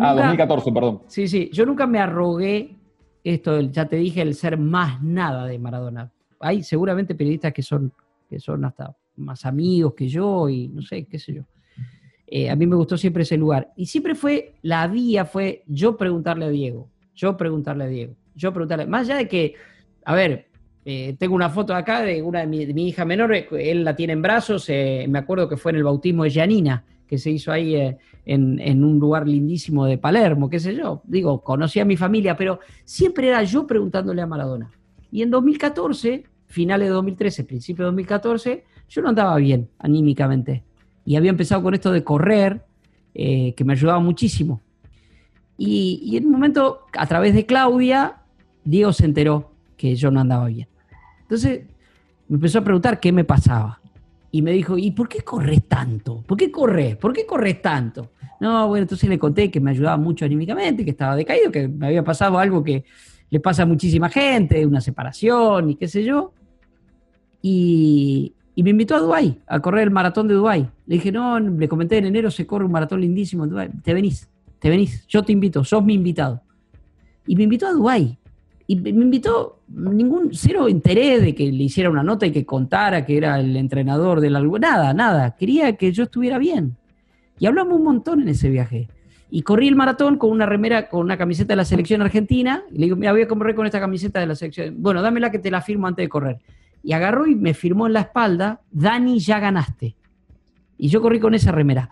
[0.00, 1.02] ah, 2014, perdón.
[1.06, 2.76] Sí, sí, yo nunca me arrogué
[3.24, 6.10] esto, ya te dije, el ser más nada de Maradona.
[6.40, 7.92] Hay seguramente periodistas que son,
[8.28, 11.42] que son hasta más amigos que yo y no sé, qué sé yo.
[12.26, 13.72] Eh, a mí me gustó siempre ese lugar.
[13.76, 18.52] Y siempre fue, la vía fue yo preguntarle a Diego, yo preguntarle a Diego, yo
[18.52, 19.54] preguntarle, más allá de que,
[20.04, 20.48] a ver,
[20.84, 24.12] eh, tengo una foto acá de una de mi, hija menor, eh, él la tiene
[24.12, 27.74] en brazos, me acuerdo que fue en el bautismo de Janina, que se hizo ahí
[27.74, 31.00] eh, en, un lugar lindísimo de Palermo, qué sé yo.
[31.04, 34.70] Digo, conocí a mi familia, pero siempre era yo preguntándole a Maradona.
[35.10, 40.62] Y en 2014, finales de 2013, principio de 2014, yo no andaba bien anímicamente.
[41.06, 42.62] Y había empezado con esto de correr,
[43.14, 44.60] eh, que me ayudaba muchísimo.
[45.56, 48.18] Y, y en un momento, a través de Claudia,
[48.64, 50.68] Diego se enteró que yo no andaba bien.
[51.22, 51.62] Entonces
[52.28, 53.80] me empezó a preguntar qué me pasaba
[54.30, 56.22] y me dijo, ¿y por qué corres tanto?
[56.22, 56.96] ¿Por qué corres?
[56.96, 58.10] ¿Por qué corres tanto?
[58.40, 61.86] No, bueno, entonces le conté que me ayudaba mucho anímicamente, que estaba decaído, que me
[61.86, 62.84] había pasado algo que
[63.30, 66.32] le pasa a muchísima gente, una separación y qué sé yo.
[67.42, 70.68] Y, me invitó a Dubái, a correr el maratón de Dubái.
[70.86, 73.68] Le dije, no, le comenté en enero se corre un maratón lindísimo en Dubái.
[73.82, 76.42] Te venís, te venís, yo te invito, sos mi invitado.
[77.26, 78.18] Y me invitó a Dubái.
[78.66, 83.04] Y me invitó, ningún cero interés de que le hiciera una nota y que contara
[83.04, 84.58] que era el entrenador del algo.
[84.58, 85.36] Nada, nada.
[85.36, 86.76] Quería que yo estuviera bien.
[87.38, 88.88] Y hablamos un montón en ese viaje.
[89.30, 92.62] Y corrí el maratón con una remera, con una camiseta de la selección argentina.
[92.72, 94.76] Y le digo, mira, voy a correr con esta camiseta de la selección.
[94.78, 96.38] Bueno, dámela que te la firmo antes de correr.
[96.82, 99.94] Y agarró y me firmó en la espalda, Dani, ya ganaste.
[100.78, 101.90] Y yo corrí con esa remera.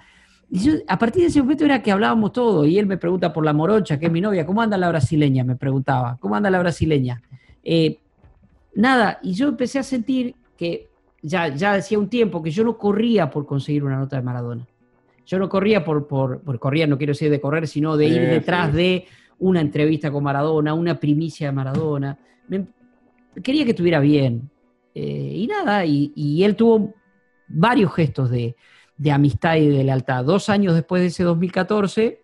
[0.87, 3.53] A partir de ese momento era que hablábamos todo, y él me pregunta por la
[3.53, 5.43] morocha, que es mi novia, ¿cómo anda la brasileña?
[5.43, 7.21] Me preguntaba, ¿cómo anda la brasileña?
[7.69, 7.99] Eh,
[8.77, 10.89] nada, y yo empecé a sentir que
[11.21, 14.65] ya, ya decía un tiempo que yo no corría por conseguir una nota de Maradona.
[15.27, 18.21] Yo no corría por, por, por correr, no quiero decir de correr, sino de ir
[18.29, 19.07] detrás de
[19.41, 22.17] una entrevista con Maradona, una primicia de Maradona.
[23.43, 24.49] quería que estuviera bien.
[24.95, 26.95] Eh, y nada, y él tuvo
[27.49, 28.55] varios gestos de,
[28.97, 30.25] de amistad y de lealtad.
[30.25, 32.23] Dos años después de ese 2014,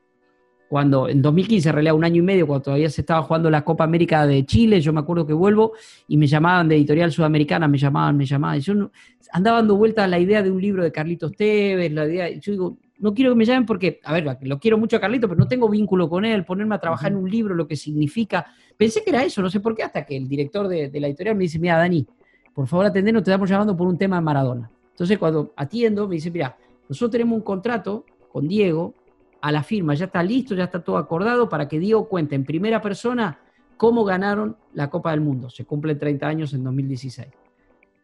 [0.73, 3.63] cuando en 2015, en realidad un año y medio, cuando todavía se estaba jugando la
[3.63, 5.75] Copa América de Chile, yo me acuerdo que vuelvo
[6.09, 8.59] y me llamaban de Editorial Sudamericana, me llamaban, me llamaban.
[8.59, 8.91] Yo
[9.33, 12.53] andaba dando vuelta a la idea de un libro de Carlitos Tevez, la idea, yo
[12.53, 15.39] digo, no quiero que me llamen porque, a ver, lo quiero mucho a Carlito, pero
[15.39, 18.47] no tengo vínculo con él, ponerme a trabajar en un libro, lo que significa.
[18.75, 21.37] Pensé que era eso, no sé por qué, hasta que el director de, la editorial
[21.37, 22.07] me dice, mira, Dani,
[22.55, 24.71] por favor atendenos, te estamos llamando por un tema de Maradona.
[24.93, 26.57] Entonces cuando atiendo, me dice, mira,
[26.89, 28.95] nosotros tenemos un contrato con Diego,
[29.43, 32.45] a la firma, ya está listo, ya está todo acordado para que Diego cuente en
[32.45, 33.41] primera persona
[33.77, 35.51] cómo ganaron la Copa del Mundo.
[35.51, 37.27] Se cumplen 30 años en 2016.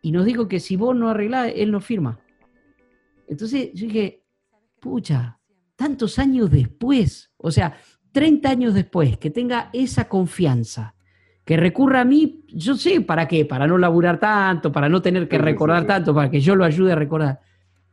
[0.02, 2.18] Y nos dijo que si vos no arreglás, él no firma.
[3.28, 4.24] Entonces yo dije,
[4.80, 5.38] pucha,
[5.76, 7.76] tantos años después, o sea,
[8.10, 10.96] 30 años después, que tenga esa confianza,
[11.44, 15.28] que recurra a mí, yo sé para qué, para no laburar tanto, para no tener
[15.28, 17.40] que recordar tanto, para que yo lo ayude a recordar.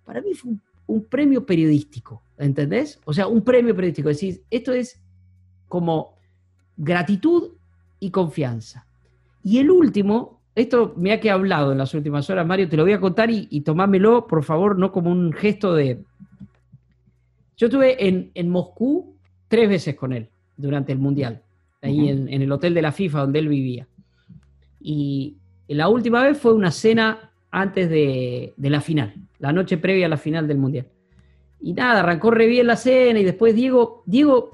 [0.04, 0.62] Para mí fue un,
[1.10, 3.00] premio periodístico, ¿entendés?
[3.06, 4.10] O sea, un premio periodístico.
[4.10, 5.02] Es decir, esto es
[5.68, 6.16] como
[6.78, 7.54] gratitud
[8.00, 8.86] y confianza.
[9.44, 12.84] Y el último, esto me ha que hablado en las últimas horas, Mario, te lo
[12.84, 16.04] voy a contar y, y tomámelo, por favor, no como un gesto de,
[17.58, 19.16] yo estuve en, Moscú
[19.48, 21.42] tres veces con él durante el Mundial,
[21.82, 23.88] ahí en, el hotel de la FIFA donde él vivía.
[24.82, 30.10] Y la última vez fue una cena antes de, la final, la noche previa a
[30.10, 30.88] la final del Mundial.
[31.62, 34.52] Y nada, arrancó re bien la cena y después Diego, Diego,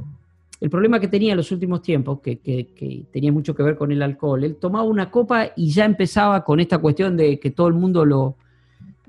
[0.60, 4.04] el problema que tenía en los últimos tiempos, que, tenía mucho que ver con el
[4.04, 7.74] alcohol, él tomaba una copa y ya empezaba con esta cuestión de que todo el
[7.74, 8.36] mundo lo,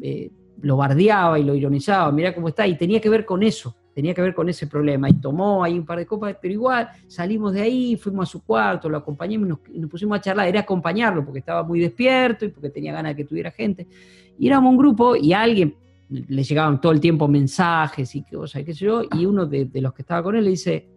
[0.01, 0.31] eh,
[0.63, 4.15] lo bardeaba y lo ironizaba, mira cómo está, y tenía que ver con eso tenía
[4.15, 5.09] que ver con ese problema.
[5.09, 8.45] Y tomó ahí un par de copas, pero igual salimos de ahí, fuimos a su
[8.45, 10.49] cuarto, lo acompañamos y nos, pusimos a charlar.
[10.49, 13.87] Era acompañarlo porque estaba muy despierto y porque tenía ganas de que tuviera gente.
[14.39, 15.75] Y éramos un grupo y a alguien
[16.09, 19.03] le llegaban todo el tiempo mensajes y qué, qué sé yo.
[19.13, 20.89] Y uno de, los que estaba con él le dice: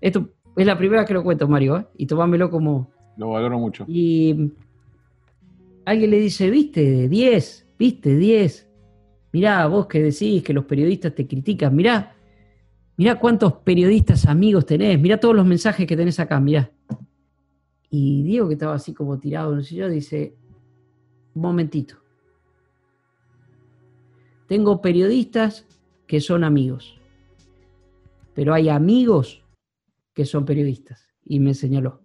[0.00, 1.86] Esto es la primera vez que lo cuento, Mario, ¿eh?
[1.96, 2.90] y tomámelo como.
[3.16, 3.84] Lo valoro mucho.
[3.88, 4.52] Y
[5.84, 7.08] alguien le dice: ¿Viste?
[7.08, 8.16] 10, ¿viste?
[8.16, 8.69] 10
[9.32, 12.16] mirá, vos que decís que los periodistas te critican, mirá,
[12.96, 16.70] mirá cuántos periodistas amigos tenés, mirá todos los mensajes que tenés acá, mirá.
[17.90, 20.36] Y Diego, que estaba así como tirado en el sillón, dice,
[21.34, 21.96] un momentito.
[24.46, 25.66] Tengo periodistas
[26.06, 27.00] que son amigos,
[28.34, 29.44] pero hay amigos
[30.14, 31.08] que son periodistas.
[31.24, 32.02] Y me señaló.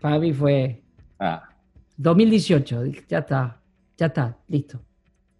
[0.00, 0.82] Para mí fue...
[1.18, 1.48] Ah.
[1.96, 3.62] 2018, ya está,
[3.96, 4.80] ya está, listo.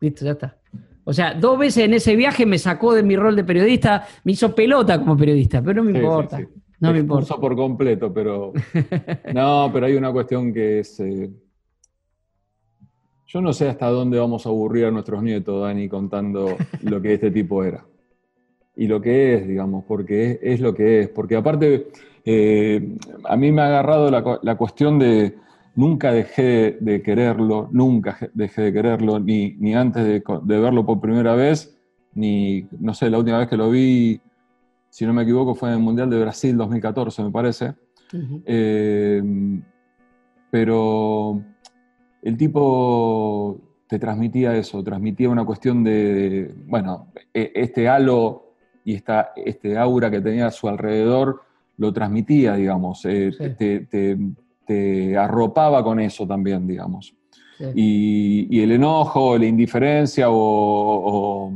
[0.01, 0.57] Listo, ya está.
[1.05, 4.33] O sea, dos veces en ese viaje me sacó de mi rol de periodista, me
[4.33, 6.41] hizo pelota como periodista, pero no me importa.
[6.81, 7.37] No me importa.
[7.37, 8.53] por completo, pero.
[9.35, 11.01] No, pero hay una cuestión que es.
[11.01, 11.31] Eh,
[13.27, 17.15] yo no sé hasta dónde vamos a aburrir a nuestros nietos, Dani, contando lo que
[17.15, 17.85] este tipo era.
[18.77, 21.09] Y lo que es, digamos, porque es, lo que es.
[21.09, 21.89] Porque aparte,
[22.25, 25.37] eh, a mí me ha agarrado la cuestión de
[25.77, 30.23] nunca dejé de quererlo, nunca dejé de quererlo, ni, ni antes de,
[30.61, 31.77] verlo por primera vez,
[32.15, 34.21] ni, no sé, la última vez que lo vi,
[34.91, 37.75] si no me equivoco, fue en el Mundial de Brasil 2014, me parece.
[38.47, 39.23] Eh,
[40.51, 41.43] pero
[42.23, 48.55] el tipo te transmitía eso, transmitía una cuestión de, bueno, e, este halo
[48.85, 51.43] y esta, este aura que tenía a su alrededor
[51.77, 54.17] lo transmitía, digamos, eh, te, te
[55.19, 57.15] arropaba con eso también, digamos.
[57.75, 61.53] Y, el enojo, la indiferencia o,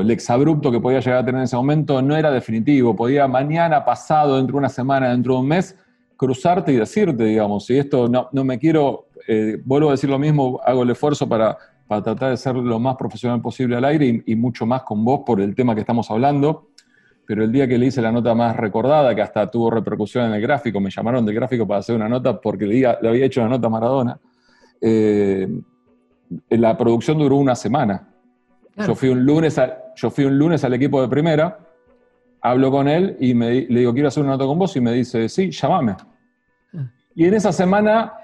[0.00, 2.94] el exabrupto que podía llegar a tener en ese momento no era definitivo.
[2.94, 5.76] Podía mañana, pasado, dentro de una semana, dentro de un mes,
[6.16, 10.18] cruzarte y decirte, digamos, si esto no, no me quiero, eh, vuelvo a decir lo
[10.18, 11.56] mismo, hago el esfuerzo para,
[11.86, 15.02] para, tratar de ser lo más profesional posible al aire y, y mucho más con
[15.02, 16.68] vos por el tema que estamos hablando
[17.26, 20.34] pero el día que le hice la nota más recordada, que hasta tuvo repercusión en
[20.34, 23.50] el gráfico, me llamaron del gráfico para hacer una nota porque le, había hecho una
[23.50, 24.18] nota a Maradona,
[24.80, 25.48] eh,
[26.50, 28.08] la producción duró una semana.
[28.76, 29.58] Yo, fui un lunes
[29.96, 31.58] yo fui un lunes al equipo de primera,
[32.40, 34.92] hablo con él y me, le digo, quiero hacer una nota con vos, y me
[34.92, 35.92] dice, sí, llámame.
[36.76, 36.90] Ah.
[37.14, 38.14] Y en esa semana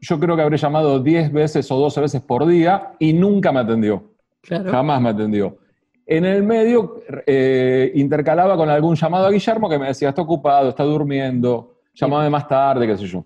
[0.00, 3.60] yo creo que habré llamado 10 veces o 12 veces por día y nunca me
[3.60, 4.10] atendió.
[4.42, 5.58] Jamás me atendió.
[6.06, 10.70] En el medio eh, intercalaba con algún llamado a Guillermo que me decía, está ocupado,
[10.70, 13.24] está durmiendo, llámame más tarde, qué sé yo.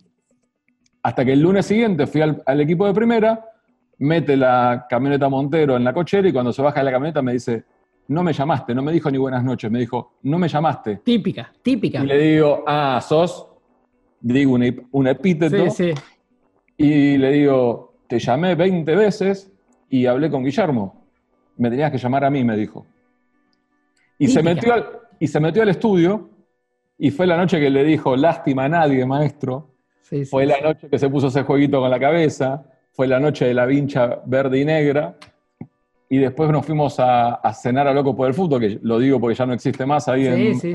[1.03, 3.49] Hasta que el lunes siguiente fui al, equipo de primera,
[3.99, 7.33] mete la camioneta Montero en la cochera y cuando se baja de la camioneta me
[7.33, 7.65] dice,
[8.09, 10.97] no me llamaste, no me dijo ni buenas noches, me dijo, no me llamaste.
[10.97, 12.03] Típica, típica.
[12.03, 13.47] Y le digo, ah, sos,
[14.21, 15.71] digo un, un epíteto.
[15.71, 16.01] Sí, sí.
[16.77, 19.51] Y le digo, te llamé 20 veces
[19.89, 21.06] y hablé con Guillermo
[21.57, 22.87] me tenías que llamar a mí, me dijo.
[24.19, 24.87] Y se, metió al,
[25.19, 26.31] y se metió al estudio
[26.99, 29.75] y fue la noche que le dijo, lástima a nadie, maestro.
[30.31, 33.55] fue la noche que se puso ese jueguito con la cabeza, fue la noche de
[33.55, 35.17] la vincha verde y negra.
[36.09, 39.35] y después nos fuimos a, cenar a Loco por el Fútbol, que lo digo porque
[39.35, 40.73] ya no existe más ahí en, sí,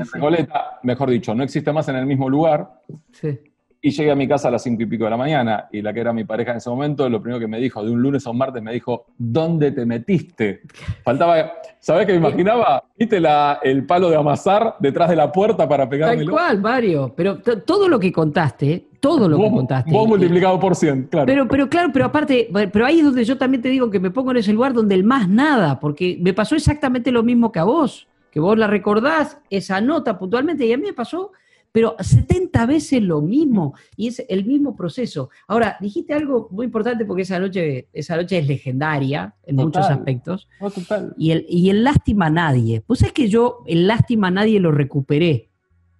[0.82, 2.80] mejor dicho, no existe más en el mismo lugar.
[3.12, 3.40] Sí.
[3.84, 5.92] Y llegué a mi casa a las cinco y pico de la mañana y la
[5.92, 8.24] que era mi pareja en ese momento, lo primero que me dijo, de un lunes
[8.24, 10.62] a un martes, me dijo, ¿dónde te metiste?
[11.02, 12.84] Faltaba, ¿sabés qué me imaginaba?
[12.96, 16.26] ¿Viste la, el palo de amasar detrás de la puerta para pegármelo?
[16.26, 17.12] Tal cual, Mario.
[17.16, 19.90] Pero todo lo que contaste, todo lo que contaste.
[19.90, 21.26] Vos multiplicado por 100, claro.
[21.26, 24.12] Pero, pero claro, pero aparte, pero ahí es donde yo también te digo que me
[24.12, 27.58] pongo en ese lugar donde el más nada, porque me pasó exactamente lo mismo que
[27.58, 31.32] a vos, que vos la recordás, esa nota puntualmente, y a mí me pasó
[31.72, 35.30] pero 70 veces lo mismo y es el mismo proceso.
[35.48, 40.48] Ahora, dijiste algo muy importante porque esa noche, esa noche es legendaria en muchos aspectos.
[41.16, 42.82] Y, el, y el lástima a nadie.
[42.82, 45.48] Pues es que yo el lástima a nadie lo recuperé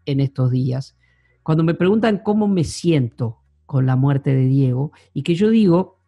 [0.05, 0.95] en estos días.
[1.43, 5.99] Cuando me preguntan cómo me siento con la muerte de Diego y que yo digo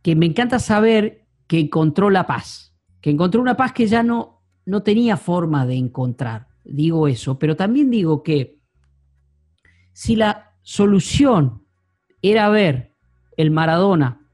[0.00, 4.40] que me encanta saber que encontró la paz, que encontró una paz que ya no,
[4.64, 8.58] no tenía forma de encontrar digo eso, pero también digo que
[9.92, 11.64] si la solución
[12.22, 12.94] era ver
[13.36, 14.26] el Maradona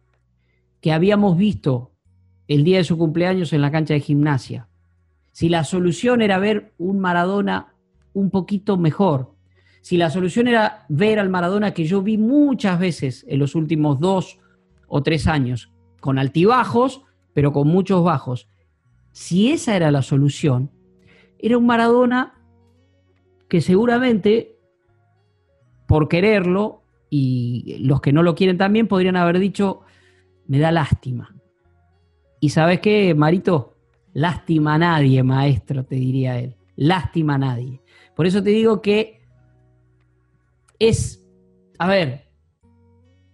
[0.80, 1.92] que habíamos visto
[2.46, 4.68] el día de su cumpleaños en la cancha de gimnasia,
[5.32, 7.74] si la solución era ver un Maradona
[8.12, 9.34] un poquito mejor,
[9.80, 14.00] si la solución era ver al Maradona que yo vi muchas veces en los últimos
[14.00, 14.38] dos
[14.86, 15.70] o tres años,
[16.00, 17.02] con altibajos,
[17.32, 18.48] pero con muchos bajos,
[19.12, 20.70] si esa era la solución,
[21.38, 22.34] era un Maradona
[23.48, 24.58] que seguramente,
[25.86, 29.80] por quererlo, y los que no lo quieren también, podrían haber dicho,
[30.46, 31.34] me da lástima.
[32.40, 33.76] Y sabes qué, Marito,
[34.12, 36.56] lástima a nadie, maestro, te diría él.
[36.76, 37.80] Lástima a nadie.
[38.14, 39.22] Por eso te digo que
[40.78, 41.26] es,
[41.78, 42.27] a ver,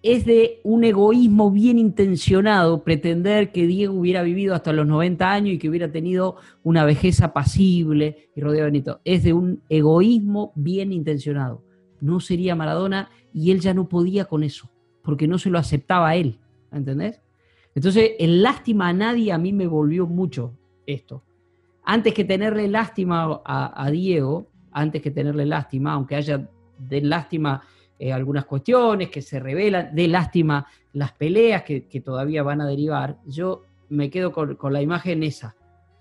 [0.05, 5.55] es de un egoísmo bien intencionado pretender que Diego hubiera vivido hasta los 90 años
[5.55, 9.00] y que hubiera tenido una vejez apacible y rodeado de Benito.
[9.07, 11.64] Es de un egoísmo bien intencionado.
[12.02, 14.68] No sería Maradona y él ya no podía con eso,
[15.02, 16.38] porque no se lo aceptaba a él,
[16.70, 17.22] ¿entendés?
[17.74, 20.52] Entonces, el lástima a nadie a mí me volvió mucho
[20.84, 21.22] esto.
[21.82, 26.46] Antes que tenerle lástima a Diego, antes que tenerle lástima, aunque haya
[26.78, 27.62] de lástima
[27.99, 33.18] eh, algunas cuestiones que se revelan, de lástima las peleas que, todavía van a derivar,
[33.24, 35.55] yo me quedo con, la imagen esa.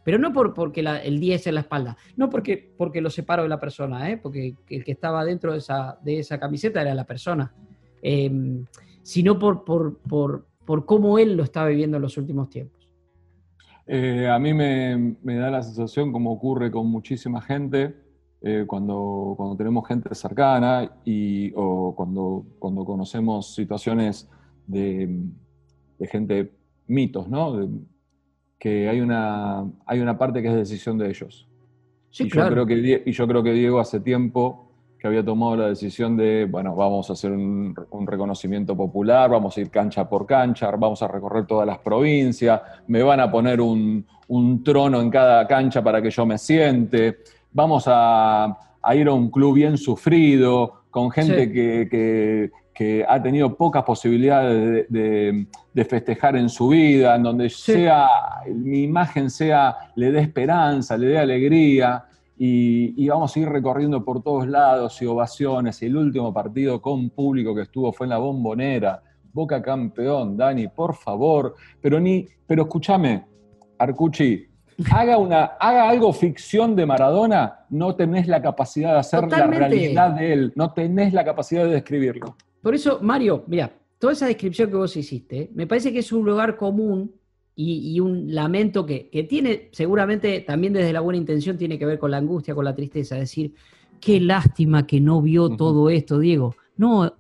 [0.03, 3.49] Pero no por, porque el 10 en la espalda, no porque, porque lo separo de
[3.49, 4.17] la persona, ¿eh?
[4.17, 7.53] porque el que estaba dentro de esa, de esa camiseta era la persona,
[8.01, 8.65] em,
[9.01, 12.89] sino por, por, por, por, cómo él lo está viviendo en los últimos tiempos.
[13.85, 17.95] Eh, a mí me, me, da la sensación, como ocurre con muchísima gente,
[18.45, 24.29] eh, cuando, cuando tenemos gente cercana y, o cuando, cuando conocemos situaciones
[24.67, 25.21] de,
[26.11, 26.51] gente,
[26.87, 27.69] mitos, ¿no?
[28.59, 31.47] que hay una, hay una parte que es decisión de ellos.
[32.09, 34.69] Sí, y, yo creo que, y yo creo que Diego hace tiempo
[34.99, 39.55] que había tomado la decisión de, bueno, vamos a hacer un, un, reconocimiento popular, vamos
[39.55, 43.61] a ir cancha por cancha, vamos a recorrer todas las provincias, me van a poner
[43.61, 47.19] un, un trono en cada cancha para que yo me siente
[47.53, 48.57] vamos a,
[48.95, 52.51] ir a un club bien sufrido, con gente que,
[53.07, 55.47] ha tenido pocas posibilidades de,
[55.85, 58.07] festejar en su vida, en donde sea,
[58.47, 62.05] mi imagen sea, le dé esperanza, le dé alegría.
[62.37, 65.81] Y, vamos a ir recorriendo por todos lados y ovaciones.
[65.81, 69.01] Y el último partido con público que estuvo fue en la bombonera.
[69.31, 71.55] Boca campeón, Dani, por favor.
[71.81, 73.25] Pero ni, pero escúchame,
[73.79, 74.45] Arcucci,
[74.91, 80.11] haga, una, haga algo ficción de Maradona, no tenés la capacidad de hacer la realidad
[80.11, 82.35] de él, no tenés la capacidad de describirlo.
[82.61, 86.25] Por eso, Mario, mira, toda esa descripción que vos hiciste, me parece que es un
[86.25, 87.13] lugar común
[87.55, 92.11] y, un lamento que, tiene, seguramente también desde la buena intención, tiene que ver con
[92.11, 93.53] la angustia, con la tristeza, decir,
[93.99, 96.55] qué lástima que no vio todo esto, Diego.
[96.77, 97.13] No,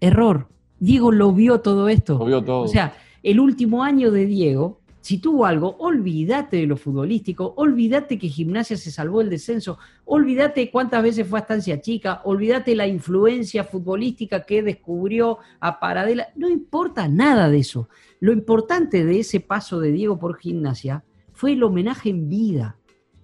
[0.00, 0.48] error.
[0.78, 2.18] Diego lo vio todo esto.
[2.18, 2.62] Lo vio todo.
[2.62, 8.18] O sea, el último año de Diego si tuvo algo, olvídate de lo futbolístico, olvídate
[8.18, 12.86] que Gimnasia se salvó el descenso, olvídate cuántas veces fue a Estancia Chica, olvídate la
[12.86, 17.88] influencia futbolística que descubrió a Paradela, no importa nada de eso.
[18.20, 22.76] Lo importante de ese paso de Diego por Gimnasia fue el homenaje en vida.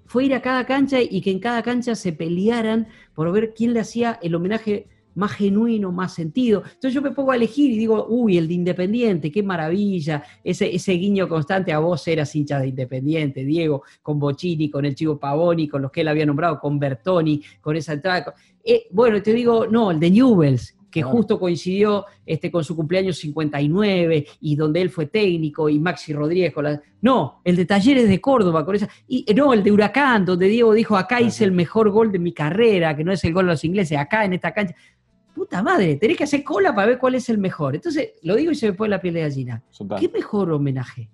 [0.06, 3.74] Fue ir a cada cancha y que en cada cancha se pelearan por ver quién
[3.74, 6.62] le hacía el homenaje más genuino, más sentido.
[6.64, 10.74] Entonces yo me pongo a elegir y digo, uy, el de Independiente, qué maravilla, ese,
[10.74, 15.18] ese guiño constante, a vos eras hincha de Independiente, Diego, con Bocini, con el Chivo
[15.18, 18.34] Pavoni, con los que él había nombrado, con Bertoni, con esa entrada.
[18.62, 23.18] Eh, bueno, te digo, no, el de Newells, que justo coincidió este, con su cumpleaños
[23.18, 26.80] 59 y donde él fue técnico y Maxi Rodríguez con la...
[27.02, 28.88] No, el de Talleres de Córdoba con esa...
[29.06, 32.32] Y, no, el de Huracán, donde Diego dijo, acá hice el mejor gol de mi
[32.32, 34.74] carrera, que no es el gol de los ingleses, acá en esta cancha.
[35.36, 37.74] Puta madre, tenés que hacer cola para ver cuál es el mejor.
[37.74, 39.62] Entonces, lo digo y se me pone la piel de gallina.
[40.00, 41.10] ¿Qué mejor homenaje?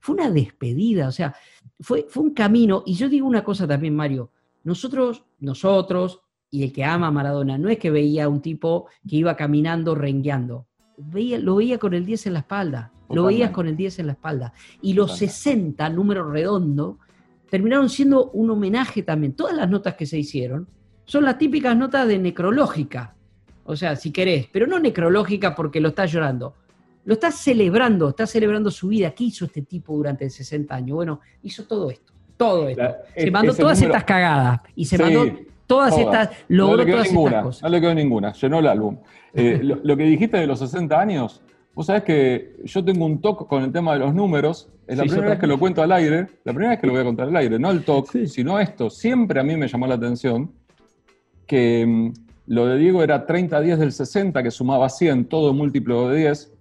[0.00, 1.34] fue una despedida, o sea,
[1.80, 2.82] fue, fue un camino.
[2.86, 4.30] Y yo digo una cosa también, Mario.
[4.64, 8.86] Nosotros, nosotros, y el que ama a Maradona, no es que veía a un tipo
[9.06, 10.66] que iba caminando rengueando.
[10.96, 12.90] Veía, lo veía con el 10 en la espalda.
[13.10, 14.54] Lo veías con el 10 en la espalda.
[14.80, 17.00] Y los 60, número redondo,
[17.50, 19.34] terminaron siendo un homenaje también.
[19.34, 20.68] Todas las notas que se hicieron
[21.10, 23.14] son las típicas notas de necrológica.
[23.64, 26.54] O sea, si querés, pero no necrológica porque lo estás llorando
[27.04, 29.10] lo está celebrando, está celebrando su vida.
[29.12, 30.96] ¿Qué hizo este tipo durante 60 años?
[30.96, 32.84] Bueno, hizo todo esto, todo esto.
[33.16, 35.26] se mandó todas estas cagadas y se mandó
[35.66, 37.62] todas, estas, logró no todas estas cosas.
[37.62, 38.98] No le quedó ninguna, llenó el álbum.
[39.34, 41.42] Eh, lo, que dijiste de los 60 años,
[41.74, 44.68] vos sabés que yo tengo un toque con el tema de los números.
[44.86, 47.02] Es la primera vez que lo cuento al aire, la primera vez que lo voy
[47.02, 48.90] a contar al aire, no el toque, sino esto.
[48.90, 50.52] Siempre a mí me llamó la atención
[51.50, 52.12] que mm,
[52.46, 56.52] lo de Diego era 30 10 del 60, que sumaba 100, todo múltiplo de 10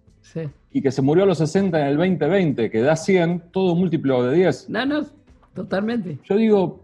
[0.71, 4.23] y que se murió a los 60 en el 2020, que da 100, todo múltiplo
[4.23, 4.69] de 10.
[4.71, 5.05] No, no,
[5.53, 6.17] totalmente.
[6.23, 6.79] Yo digo,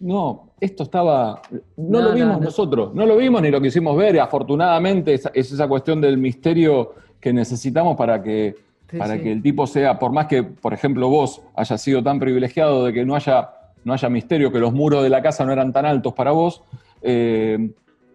[0.00, 1.40] no, esto estaba.
[1.76, 4.16] No, lo vimos nosotros, no lo vimos ni lo quisimos ver.
[4.16, 8.56] Y afortunadamente es, esa cuestión del misterio que necesitamos para que,
[8.98, 12.84] para que el tipo sea, por más que, por ejemplo, vos hayas sido tan privilegiado
[12.84, 13.50] de que no haya,
[13.84, 16.62] no haya misterio, que los muros de la casa no eran tan altos para vos.
[17.02, 17.70] Eh,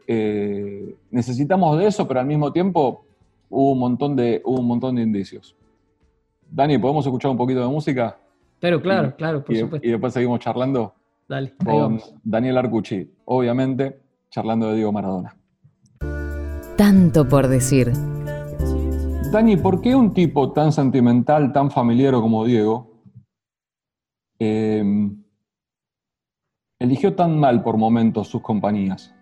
[0.08, 3.06] eh, necesitamos de eso, pero al mismo tiempo
[3.50, 5.56] hubo un montón de, un montón de indicios.
[6.50, 8.18] Dani, ¿podemos escuchar un poquito de música?
[8.60, 9.88] Pero claro, claro, por y, supuesto.
[9.88, 10.94] Y después seguimos charlando
[11.28, 15.36] Dale, con Daniel Arcucci, obviamente, charlando de Diego Maradona.
[16.78, 17.92] Tanto por decir.
[19.32, 23.02] Dani, ¿por qué un tipo tan sentimental, tan familiar como Diego,
[24.38, 25.23] em,
[26.84, 29.14] eligió tan mal por momentos sus compañías?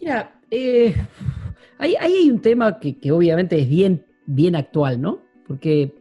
[0.00, 0.94] Mira, eh,
[1.78, 5.18] Ahí, hay un tema que, obviamente es bien, bien actual, ¿no?
[5.46, 5.94] Porque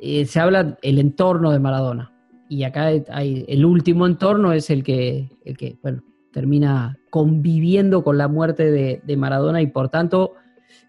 [0.00, 2.12] eh, se habla el entorno de Maradona.
[2.48, 6.02] Y acá hay, el último entorno es el que, el que bueno,
[6.32, 10.34] termina conviviendo con la muerte de, Maradona y por tanto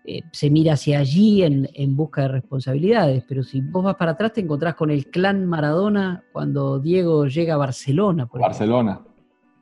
[0.07, 3.23] eh, se mira hacia allí en, en, busca de responsabilidades.
[3.27, 7.55] Pero si vos vas para atrás te encontrás con el clan Maradona cuando Diego llega
[7.55, 8.27] a Barcelona.
[8.27, 9.01] Por Barcelona.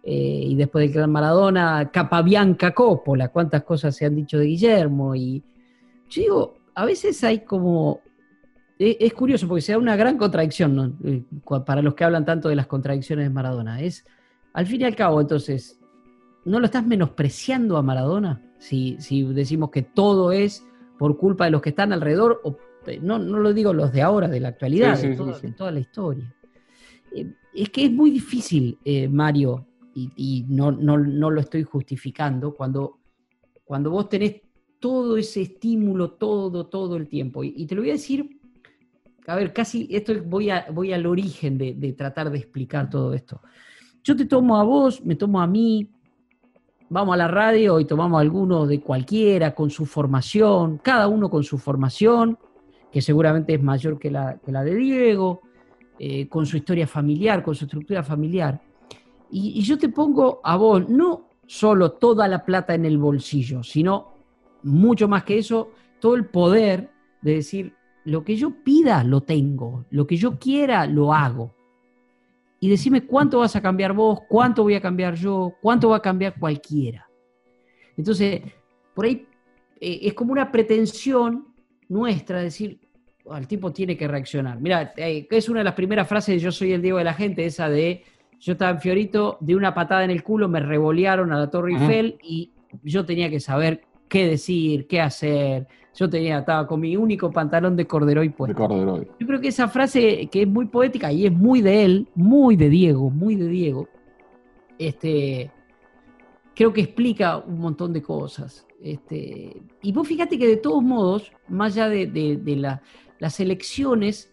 [0.05, 5.15] Eh, y después del Gran Maradona, Capabianca Coppola, cuántas cosas se han dicho de Guillermo.
[5.15, 5.41] Y
[6.09, 8.01] yo digo, a veces hay como.
[8.77, 11.23] E, es, curioso porque se da una gran contradicción eh,
[11.65, 13.81] para los que hablan tanto de las contradicciones de Maradona.
[13.81, 14.05] Es,
[14.51, 15.79] al fin y al cabo, entonces,
[16.45, 18.41] ¿no lo estás menospreciando a Maradona?
[18.57, 20.65] Si, si decimos que todo es
[20.97, 24.01] por culpa de los que están alrededor, o, eh, no, no lo digo los de
[24.01, 25.15] ahora, de la actualidad, de,
[25.57, 26.33] toda la historia.
[27.53, 28.77] es que es muy difícil,
[29.09, 32.99] Mario, y, no, no, lo estoy justificando, cuando,
[33.63, 34.41] cuando vos tenés
[34.79, 37.43] todo ese estímulo todo, todo el tiempo.
[37.43, 38.39] Y, te lo voy a decir,
[39.27, 43.13] a ver, casi esto voy, a, voy al origen de, de, tratar de explicar todo
[43.13, 43.41] esto.
[44.03, 45.89] Yo te tomo a vos, me tomo a mí,
[46.89, 51.29] vamos a la radio y tomamos a alguno de cualquiera con su formación, cada uno
[51.29, 52.37] con su formación,
[52.91, 55.41] que seguramente es mayor que la, de Diego,
[55.97, 58.61] eh, con su historia familiar, con su estructura familiar.
[59.31, 64.13] Y, yo te pongo a vos no solo toda la plata en el bolsillo, sino
[64.61, 67.73] mucho más que eso, todo el poder de decir,
[68.05, 71.55] lo que yo pida lo tengo, lo que yo quiera lo hago.
[72.63, 76.01] Y decime cuánto vas a cambiar vos, cuánto voy a cambiar yo, cuánto va a
[76.01, 77.09] cambiar cualquiera.
[77.97, 78.41] Entonces,
[78.93, 79.27] por ahí
[79.81, 81.53] eh, es como una pretensión
[81.89, 82.79] nuestra decir,
[83.35, 84.61] el tipo tiene que reaccionar.
[84.61, 87.13] Mira, eh, es una de las primeras frases de Yo soy el Diego de la
[87.13, 88.01] gente, esa de
[88.39, 91.73] yo estaba en Fiorito, de una patada en el culo, me revolearon a la Torre
[91.73, 93.81] Eiffel y yo tenía que saber
[94.13, 95.67] qué decir, qué hacer.
[95.95, 98.53] Yo tenía, estaba con mi único pantalón de corderoy puesto.
[98.53, 99.07] De corderoy.
[99.19, 102.55] Yo creo que esa frase que es muy poética y es muy de él, muy
[102.55, 103.89] de Diego, muy de Diego,
[104.77, 105.51] este,
[106.53, 108.67] creo que explica un montón de cosas.
[108.79, 112.79] Este, y vos fíjate que de todos modos, más allá de,
[113.17, 114.31] las elecciones,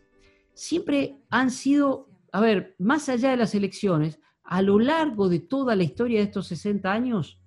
[0.52, 5.74] siempre han sido a ver, más allá de las elecciones, a lo largo de toda
[5.74, 7.40] la historia de estos 60 años,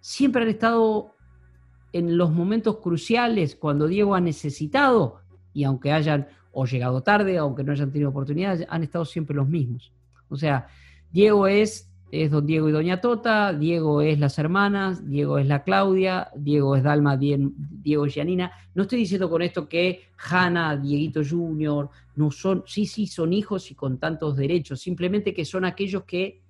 [0.00, 1.14] siempre han estado
[1.92, 5.20] en los momentos cruciales cuando Diego ha necesitado,
[5.52, 9.48] y aunque hayan o llegado tarde, aunque no hayan tenido oportunidades, han estado siempre los
[9.48, 9.92] mismos.
[10.28, 10.68] O sea,
[11.10, 15.62] Diego es es don Diego y doña Tota, Diego es las hermanas, Diego es la
[15.62, 18.50] Claudia, Diego es Dalma, Diego es Gianina.
[18.74, 23.70] No estoy diciendo con esto que Hanna, Dieguito Junior, no son, sí, sí, son hijos
[23.70, 26.40] y con tantos derechos, simplemente que son aquellos que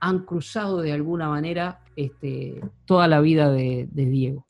[0.00, 4.45] han cruzado de alguna manera este, toda la vida de, Diego.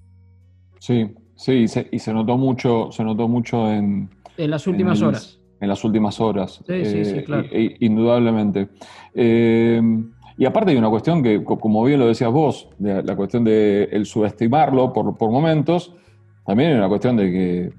[0.78, 4.10] Sí, sí, y se, notó mucho, se notó mucho en...
[4.36, 5.40] En las últimas horas.
[5.60, 6.62] En las últimas horas.
[6.66, 7.48] Sí, sí, sí, eh, claro.
[7.80, 8.68] indudablemente.
[9.14, 9.80] Eh,
[10.38, 13.84] y aparte hay una cuestión que, como bien lo decías vos, de la cuestión de
[13.84, 15.94] el subestimarlo por, por momentos,
[16.44, 17.72] también hay una cuestión de que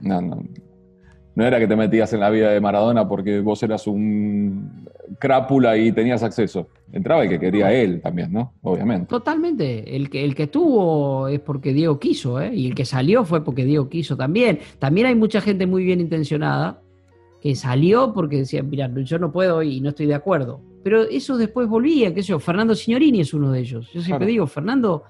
[0.00, 0.42] no, no,
[1.40, 4.86] no, era que te metías en la vida de Maradona porque vos eras un
[5.18, 6.68] crápula y tenías acceso.
[6.92, 8.52] Entraba el que quería él también, ¿no?
[8.60, 9.06] Obviamente.
[9.06, 9.96] Totalmente.
[9.96, 12.54] El que, el que tuvo es porque Diego quiso, ¿eh?
[12.54, 14.58] Y el que salió fue porque Diego quiso también.
[14.78, 16.82] También hay mucha gente muy bien intencionada
[17.40, 20.60] que salió porque decía, mira, yo no puedo y no estoy de acuerdo.
[20.84, 23.90] Pero eso después volvía, qué sé yo, Fernando Signorini es uno de ellos.
[23.94, 25.04] Yo siempre digo, Fernando,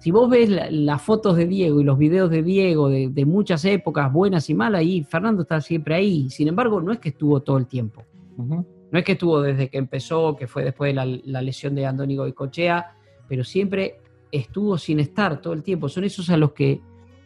[0.00, 4.10] si vos ves las fotos de Diego y los videos de Diego de, muchas épocas,
[4.10, 6.30] buenas y malas, ahí Fernando está siempre ahí.
[6.30, 8.02] Sin embargo, no es que estuvo todo el tiempo.
[8.38, 12.26] No es que estuvo desde que empezó, que fue después de la, lesión de Andónigo
[12.26, 12.94] y Cochea,
[13.28, 14.00] pero siempre
[14.32, 15.86] estuvo sin estar todo el tiempo.
[15.90, 16.80] Son esos a los que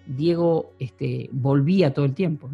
[0.05, 2.51] Diego este, volvía todo el tiempo.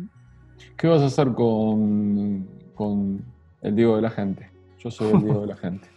[0.77, 3.25] ¿Qué vas a hacer con, con
[3.62, 4.51] el Diego de la gente?
[4.79, 5.89] Yo soy el Diego de la gente.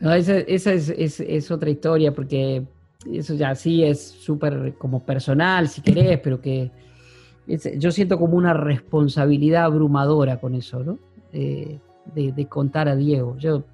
[0.00, 2.64] Esa, es, otra historia, porque
[3.12, 6.70] eso ya sí es súper como personal, si querés, pero que
[7.76, 10.98] yo siento como una responsabilidad abrumadora con eso, ¿no?
[11.32, 13.36] de, contar a Diego.
[13.38, 13.64] Yo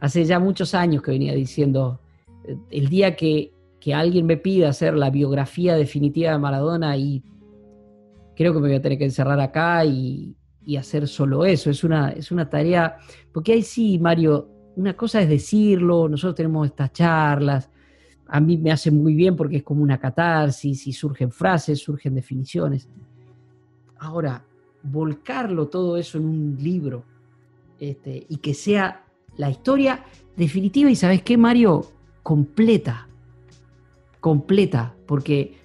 [0.00, 1.98] hace ya muchos años que venía diciendo,
[2.70, 7.22] el día que, que alguien me pida hacer la biografía definitiva de Maradona y
[8.36, 11.70] creo que me voy a tener que encerrar acá y, y hacer solo eso.
[11.70, 12.96] Es una, es una tarea,
[13.32, 17.70] porque ahí sí, Mario, una cosa es decirlo, nosotros tenemos estas charlas,
[18.26, 22.14] a mí me hace muy bien porque es como una catarsis y surgen frases, surgen
[22.14, 22.88] definiciones.
[23.98, 24.44] Ahora,
[24.82, 27.04] volcarlo todo eso en un libro
[27.78, 29.04] este, y que sea
[29.36, 30.04] la historia
[30.36, 31.86] definitiva y sabes qué, Mario,
[32.22, 33.08] completa,
[34.20, 35.56] completa, porque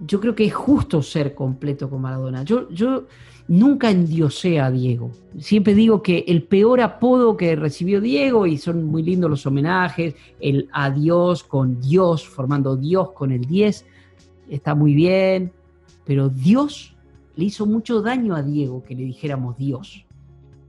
[0.00, 2.42] yo creo que es justo ser completo con Maradona.
[2.42, 3.06] Yo, yo
[3.52, 5.10] nunca endiosé a Diego.
[5.38, 10.14] Siempre digo que el peor apodo que recibió Diego, y son muy lindos los homenajes,
[10.40, 13.84] el adiós con Dios, formando Dios con el 10,
[14.48, 15.52] está muy bien,
[16.06, 16.96] pero Dios
[17.36, 20.06] le hizo mucho daño a Diego que le dijéramos Dios,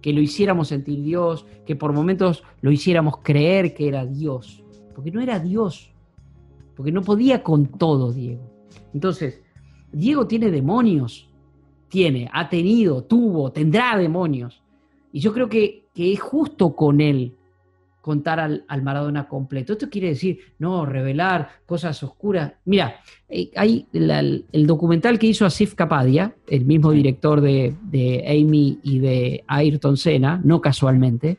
[0.01, 4.61] que lo hiciéramos sentir Dios, que por momentos lo hiciéramos creer que era Dios,
[4.93, 5.89] porque no era Dios,
[6.75, 8.43] porque no podía con todo Diego.
[8.93, 9.41] Entonces,
[9.93, 11.29] Diego tiene demonios,
[11.93, 14.63] tiene, ha tenido, tuvo, tendrá demonios.
[15.11, 17.35] Y yo creo que, es justo con él
[18.01, 19.73] contar al, Maradona completo.
[19.73, 22.53] Esto quiere decir, no, revelar cosas oscuras.
[22.65, 22.95] Mira,
[23.29, 28.97] eh, hay el, documental que hizo Asif Kapadia, el mismo director de, de, Amy y
[28.97, 31.37] de Ayrton Senna, no casualmente,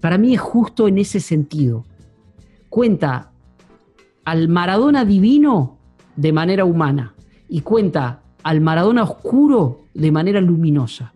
[0.00, 1.84] para mí es justo en ese sentido.
[2.70, 3.32] Cuenta
[4.24, 5.76] al Maradona divino
[6.16, 7.14] de manera humana
[7.50, 11.12] y cuenta al Maradona oscuro de manera luminosa.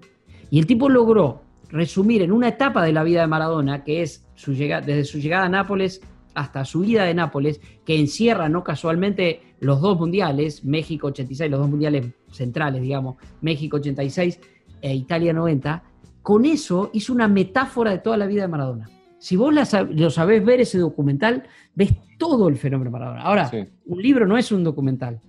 [0.51, 4.26] Y el tipo logró resumir en una etapa de la vida de Maradona, que es
[4.35, 6.01] su llegada, desde su llegada a Nápoles
[6.35, 11.61] hasta su ida de Nápoles, que encierra no casualmente los dos mundiales, México 86, los
[11.61, 14.41] dos mundiales centrales, digamos, México 86
[14.81, 15.83] e Italia 90,
[16.22, 18.89] con eso hizo una metáfora de toda la vida de Maradona.
[19.18, 21.43] Si vos lo sabés ver ese documental,
[21.74, 23.22] ves todo el fenómeno Maradona.
[23.22, 23.51] Ahora,
[23.87, 25.20] un libro no es un documental,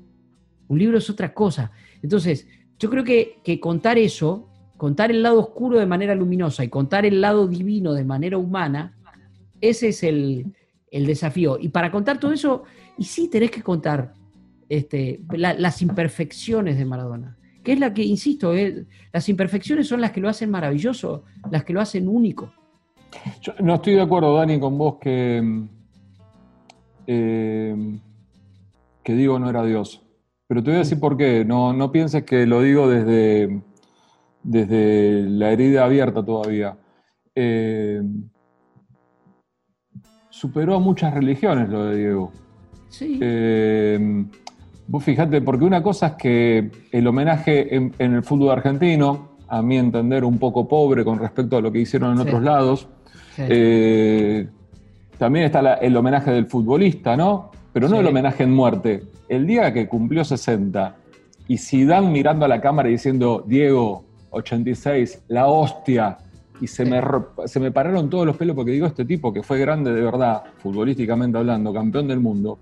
[0.69, 1.71] un libro es otra cosa.
[2.01, 2.47] Entonces,
[2.79, 4.47] yo creo que, contar eso,
[4.77, 8.97] contar el lado oscuro de manera luminosa y contar el lado divino de manera humana,
[9.59, 10.53] ese es el,
[10.91, 11.57] desafío.
[11.59, 12.63] Y para contar todo eso,
[12.97, 14.13] y sí tenés que contar
[14.69, 18.53] este, las imperfecciones de Maradona, que es la que, insisto,
[19.11, 22.53] las imperfecciones son las que lo hacen maravilloso, las que lo hacen único.
[23.59, 25.67] No estoy de acuerdo, Dani, con vos que,
[27.07, 27.99] eh,
[29.03, 30.03] que digo no era Dios.
[30.49, 31.45] Pero te voy a decir por qué.
[31.45, 33.61] No, no pienses que lo digo desde,
[34.41, 36.75] desde la herida abierta todavía.
[37.35, 38.01] Eh,
[40.31, 42.31] superó a muchas religiones lo de Diego.
[42.87, 43.19] Sí.
[43.21, 44.25] Eh,
[44.87, 49.77] vos fijate, porque una cosa es que el homenaje en, el fútbol argentino, a mi
[49.77, 52.87] entender un poco pobre con respecto a lo que hicieron en otros lados,
[53.37, 54.49] eh,
[55.19, 57.51] también está el homenaje del futbolista, ¿no?
[57.73, 59.03] Pero no el homenaje en muerte.
[59.27, 60.95] El día que cumplió 60
[61.47, 66.17] y Zidane mirando a la cámara y diciendo, Diego, 86, la hostia,
[66.61, 67.01] y se, me,
[67.45, 70.43] se me pararon todos los pelos porque digo, este tipo que fue grande de verdad,
[70.57, 72.59] futbolísticamente hablando, campeón del mundo,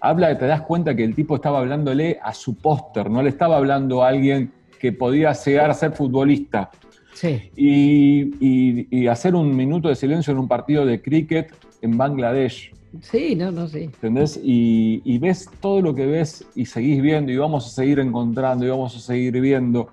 [0.00, 3.56] habla, te das cuenta que el tipo estaba hablándole a su póster, no le estaba
[3.56, 6.70] hablando a alguien que podía llegar a ser futbolista.
[7.14, 7.50] Sí.
[7.56, 12.72] Y, hacer un minuto de silencio en un partido de cricket en Bangladesh.
[13.02, 13.84] Sí, no, no, sí.
[13.84, 14.40] ¿Entendés?
[14.42, 18.68] Y, ves todo lo que ves y seguís viendo y vamos a seguir encontrando y
[18.68, 19.88] vamos a seguir viendo.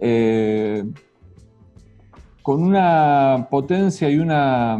[0.00, 0.84] Eh,
[2.42, 4.78] con una potencia y una,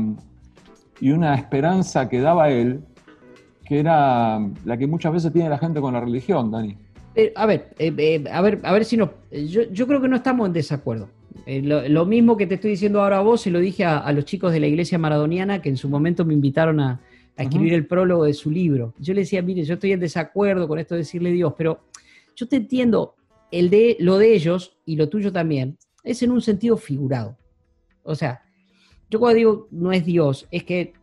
[1.01, 2.81] y una esperanza que daba él,
[3.65, 6.77] que era la que muchas veces tiene la gente con la religión, Dani.
[7.15, 9.13] Eh, a ver, eh, eh, a ver, a ver si no.
[9.31, 11.09] Yo, creo que no estamos en desacuerdo.
[11.47, 14.53] Lo, mismo que te estoy diciendo ahora a vos, se lo dije a, los chicos
[14.53, 17.01] de la iglesia maradoniana que en su momento me invitaron a,
[17.37, 18.95] escribir el prólogo de su libro.
[18.99, 21.81] Yo le decía, mire, yo estoy en desacuerdo con esto de decirle Dios, pero
[22.37, 23.17] yo te entiendo,
[23.51, 27.37] el de, lo de ellos y lo tuyo también, es en un sentido figurado.
[28.03, 28.43] O sea,
[29.11, 30.95] yo cuando digo no es Dios, es que,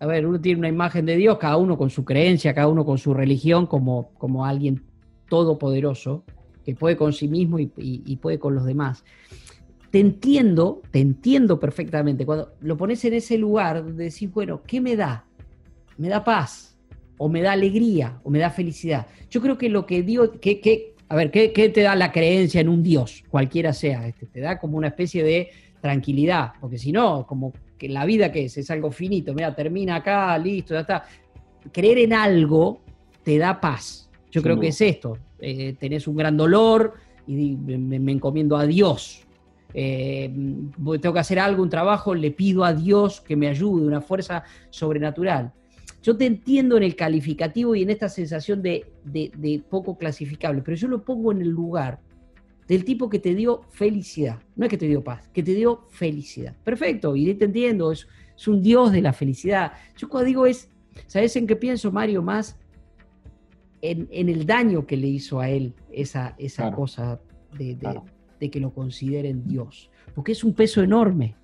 [0.00, 2.84] a ver, uno tiene una imagen de Dios, cada uno con su creencia, cada uno
[2.84, 4.82] con su religión, como, como alguien
[5.28, 6.24] todopoderoso,
[6.64, 9.04] que puede con sí mismo y, puede con los demás.
[9.90, 12.26] Te entiendo, te entiendo perfectamente.
[12.26, 15.27] Cuando lo pones en ese lugar de decir, bueno, ¿qué me da?
[15.98, 16.76] Me da paz,
[17.18, 19.06] o me da alegría, o me da felicidad.
[19.28, 22.12] Yo creo que lo que digo, que, que a ver, ¿qué, ¿qué, te da la
[22.12, 24.06] creencia en un Dios, cualquiera sea?
[24.08, 28.32] Este, te da como una especie de tranquilidad, porque si no, como que la vida
[28.32, 31.04] que es, es algo finito, mira, termina acá, listo, ya está.
[31.72, 32.80] Creer en algo
[33.22, 34.08] te da paz.
[34.30, 35.18] Yo creo que es esto.
[35.38, 36.94] Eh, tenés un gran dolor
[37.26, 39.22] y me, encomiendo a Dios.
[39.74, 40.30] Eh,
[41.00, 44.44] tengo que hacer algo, un trabajo, le pido a Dios que me ayude, una fuerza
[44.70, 45.52] sobrenatural.
[46.02, 50.76] Yo te entiendo en el calificativo y en esta sensación de, de poco clasificable, pero
[50.76, 52.00] yo lo pongo en el lugar
[52.68, 54.40] del tipo que te dio felicidad.
[54.54, 56.54] No es que te dio paz, que te dio felicidad.
[56.62, 58.06] Perfecto, y te entiendo, es,
[58.46, 59.72] un Dios de la felicidad.
[59.96, 60.70] Yo cuando digo es,
[61.06, 62.22] ¿sabes en qué pienso, Mario?
[62.22, 62.56] Más
[63.80, 67.20] en, el daño que le hizo a él esa, esa cosa
[67.56, 67.76] de,
[68.50, 69.90] que lo consideren Dios.
[70.14, 71.34] Porque es un peso enorme.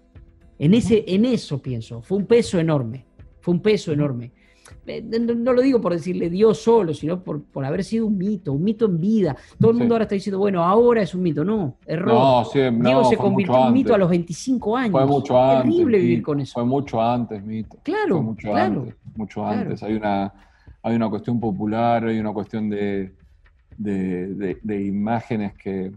[0.59, 3.07] En, ese, en eso pienso, fue un peso enorme.
[3.41, 4.33] Fue un peso enorme.
[4.87, 8.53] Eh, no, lo digo por decirle Dios solo, sino por, por, haber sido un mito,
[8.53, 9.37] un mito en vida.
[9.59, 11.45] Todo el mundo ahora está diciendo, bueno, ahora es un mito.
[11.45, 12.47] No, error.
[12.53, 14.93] Diego se convirtió en un mito a los 25 años.
[14.93, 15.63] Fue mucho antes.
[15.63, 16.55] terrible vivir con eso.
[16.55, 17.79] Fue mucho antes, mito.
[17.83, 18.81] Claro, mucho claro.
[18.81, 19.83] Antes, mucho antes.
[19.83, 20.33] Hay una,
[20.83, 23.13] hay una cuestión popular, hay una cuestión de,
[23.79, 25.93] de imágenes que,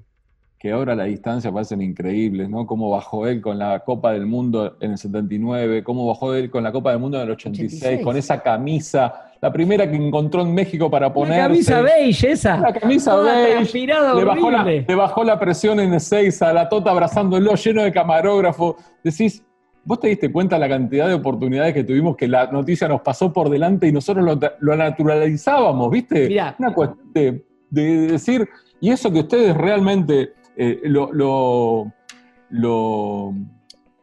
[0.60, 2.66] que ahora la distancia parecen increíbles, ¿no?
[2.66, 6.64] Cómo bajó él con la Copa del Mundo en el 79, cómo bajó él con
[6.64, 10.54] la Copa del Mundo en el 86, con esa camisa, la primera que encontró en
[10.54, 11.38] México para poner.
[11.38, 12.58] La camisa beige esa.
[12.58, 13.86] La camisa beige.
[13.86, 18.78] Le bajó, la, le bajó la presión en a la Tota abrazándolo, lleno de camarógrafo.
[19.04, 19.44] Decís,
[19.88, 23.32] ¿Vos te diste cuenta la cantidad de oportunidades que tuvimos que la noticia nos pasó
[23.32, 26.28] por delante y nosotros lo, naturalizábamos, ¿viste?
[26.60, 28.50] Una cuestión de, decir,
[28.82, 31.94] y eso que ustedes realmente eh, lo,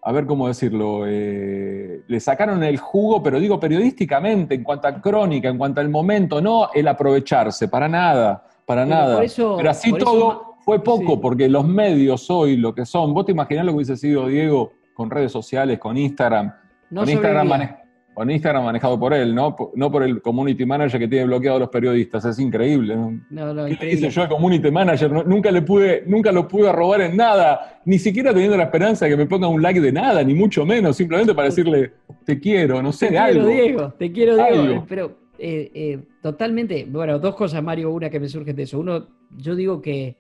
[0.03, 5.01] a ver cómo decirlo, eh, le sacaron el jugo, pero digo periodísticamente, en cuanto a
[5.01, 9.21] crónica, en cuanto al momento, no el aprovecharse, para nada, para nada.
[9.57, 13.65] pero así todo fue poco, porque los medios hoy, lo que son, vos te imaginás
[13.65, 16.55] lo que hubiese sido Diego con redes sociales, con Instagram.
[16.95, 17.84] con Instagram
[18.15, 19.57] con Instagram manejado por él, ¿no?
[19.75, 22.25] No por el community manager que tiene bloqueado a los periodistas.
[22.25, 22.97] Es increíble.
[22.97, 23.67] ¿no?
[23.79, 25.11] ¿Qué dice yo el community manager?
[25.27, 29.11] nunca, le pude, nunca lo pude robar en nada, ni siquiera teniendo la esperanza de
[29.11, 31.93] que me ponga un like de nada, ni mucho menos, simplemente para decirle
[32.25, 33.47] te quiero, no sé, te algo.
[33.47, 34.87] Quiero, Diego, te quiero, Diego.
[34.89, 38.79] Pero eh, eh, totalmente, bueno, dos cosas, Mario, una que me surge de eso.
[38.79, 40.17] Uno, yo digo que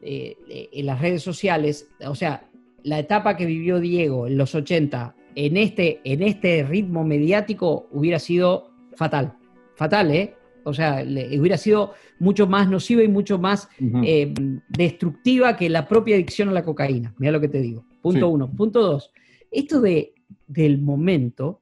[0.00, 0.36] eh,
[0.72, 2.44] en las redes sociales, o sea,
[2.82, 8.18] la etapa que vivió Diego en los 80 en este, en este ritmo mediático hubiera
[8.18, 9.34] sido fatal.
[9.74, 10.34] Fatal, ¿eh?
[10.64, 13.68] O sea, hubiera sido mucho más nociva y mucho más
[14.04, 14.32] eh,
[14.68, 17.12] destructiva que la propia adicción a la cocaína.
[17.18, 17.84] Mira lo que te digo.
[18.00, 18.48] Punto uno.
[18.48, 19.10] Punto dos.
[19.50, 20.14] Esto de,
[20.46, 21.60] del momento,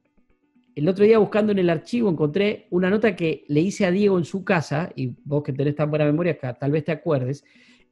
[0.75, 4.17] el otro día buscando en el archivo encontré una nota que le hice a Diego
[4.17, 7.43] en su casa, y vos que tenés tan buena memoria, tal vez te acuerdes,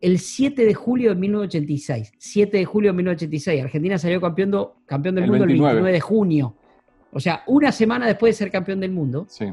[0.02, 2.14] el 7 de julio de 1986.
[2.18, 3.64] 7 de julio de 1986.
[3.64, 6.56] Argentina salió campeón, campeón del mundo el 29 de junio.
[7.12, 9.26] O sea, una semana después de ser campeón del mundo.
[9.30, 9.46] Sí.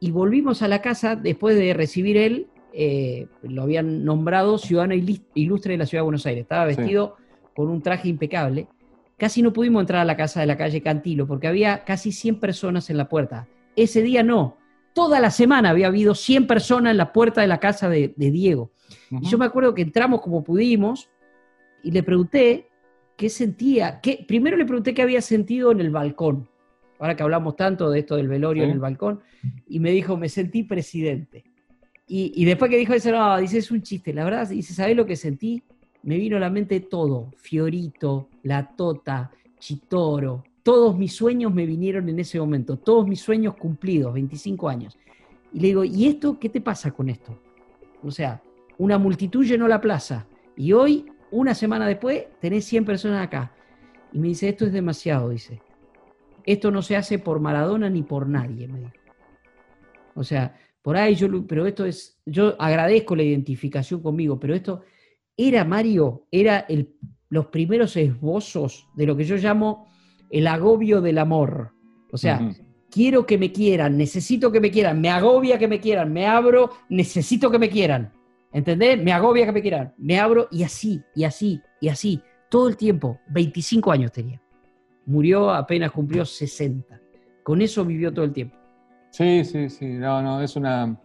[0.00, 5.72] Y volvimos a la casa después de recibir él, eh, lo habían nombrado ciudadano ilustre
[5.72, 6.42] de la ciudad de Buenos Aires.
[6.42, 7.16] Estaba vestido
[7.54, 8.66] con un traje impecable.
[9.18, 12.40] Casi no pudimos entrar a la casa de la calle Cantilo porque había casi 100
[12.40, 13.46] personas en la puerta.
[13.76, 14.56] Ese día no.
[14.94, 18.72] Toda la semana había habido 100 personas en la puerta de la casa de Diego.
[19.10, 21.10] Y yo me acuerdo que entramos como pudimos
[21.82, 22.68] y le pregunté
[23.16, 24.00] qué sentía.
[24.00, 24.24] ¿Qué?
[24.26, 26.48] Primero le pregunté qué había sentido en el balcón,
[26.98, 29.20] ahora que hablamos tanto de esto del velorio en el balcón,
[29.68, 31.44] y me dijo, me sentí presidente.
[32.14, 34.12] Y, después que dijo eso, no, dice, es un chiste.
[34.12, 35.62] La verdad, dice, ¿sabés lo que sentí?
[36.02, 37.30] Me vino a la mente todo.
[37.36, 40.44] Fiorito, La Tota, Chitoro.
[40.62, 42.76] Todos mis sueños me vinieron en ese momento.
[42.76, 44.98] Todos mis sueños cumplidos, 25 años.
[45.54, 47.38] Y le digo, ¿y esto qué te pasa con esto?
[48.02, 48.42] O sea,
[48.82, 50.26] una multitud llenó la plaza.
[50.56, 53.52] Y hoy, una semana después, tenés 100 personas acá.
[54.12, 55.62] Y me dice, esto es demasiado, dice.
[56.44, 58.92] Esto no se hace por Maradona ni por nadie, me dijo.
[60.16, 64.82] O sea, por ahí yo, pero esto es, yo agradezco la identificación conmigo, pero esto
[65.36, 66.96] era, Mario, era el,
[67.28, 69.86] los primeros esbozos de lo que yo llamo
[70.28, 71.72] el agobio del amor.
[72.10, 72.52] O sea,
[72.90, 76.70] quiero que me quieran, necesito que me quieran, me agobia que me quieran, me abro,
[76.88, 78.12] necesito que me quieran.
[78.52, 79.02] ¿Entendés?
[79.02, 82.76] Me agobia que me quieran, me abro y así, y así, y así, todo el
[82.76, 83.18] tiempo.
[83.28, 84.40] 25 años tenía.
[85.06, 87.00] Murió apenas cumplió 60.
[87.42, 88.56] Con eso vivió todo el tiempo.
[89.10, 89.86] Sí, sí, sí.
[89.86, 90.96] No, no, es una,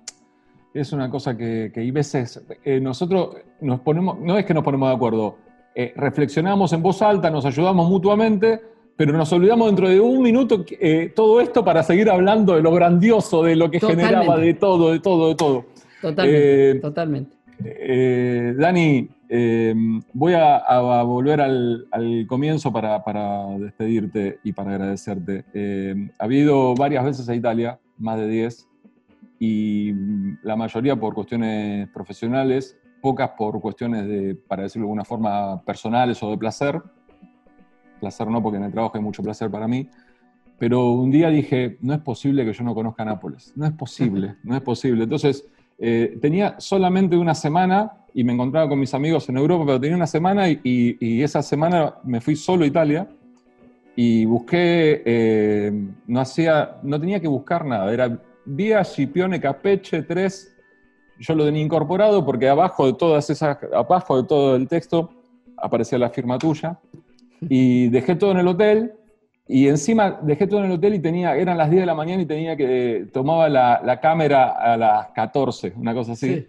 [0.74, 4.64] es una cosa que, que hay veces eh, nosotros nos ponemos, no es que nos
[4.64, 5.38] ponemos de acuerdo,
[5.76, 8.61] eh, reflexionamos en voz alta, nos ayudamos mutuamente,
[8.95, 12.72] pero nos olvidamos dentro de un minuto eh, todo esto para seguir hablando de lo
[12.72, 15.65] grandioso, de lo que generaba, de todo, de todo, de todo.
[16.02, 17.37] Totalmente, totalmente.
[17.60, 19.10] Dani,
[20.14, 21.88] voy a, volver al,
[22.28, 25.44] comienzo para, para, despedirte y para agradecerte.
[26.20, 28.68] ha habido varias veces a Italia más de 10,
[29.40, 29.94] y
[30.44, 36.22] la mayoría por cuestiones profesionales, pocas por cuestiones de, para decirlo de alguna forma, personales
[36.24, 36.82] o de placer.
[38.00, 39.90] Placer no, porque en el trabajo hay mucho placer para mí.
[40.58, 43.54] Pero un día dije, no es posible que yo no conozca Nápoles.
[43.56, 45.04] No es posible, no es posible.
[45.04, 45.48] Entonces,
[45.80, 49.95] eh, tenía solamente una semana y me encontraba con mis amigos en Europa, pero tenía
[49.95, 53.08] una semana y, esa semana me fui solo a Italia
[53.95, 55.72] y busqué, eh,
[56.08, 60.56] no, hacía, no tenía que buscar nada, era vía Scipione Capeche 3,
[61.20, 65.12] yo lo tenía incorporado porque abajo de todas esas, abajo de todo el texto
[65.58, 66.80] aparecía la firma tuya,
[67.41, 68.94] y dejé todo en el hotel,
[69.48, 72.22] y encima dejé todo en el hotel y tenía, eran las 10 de la mañana
[72.22, 76.48] y tenía que, tomaba la, la cámara a las 14, una cosa así.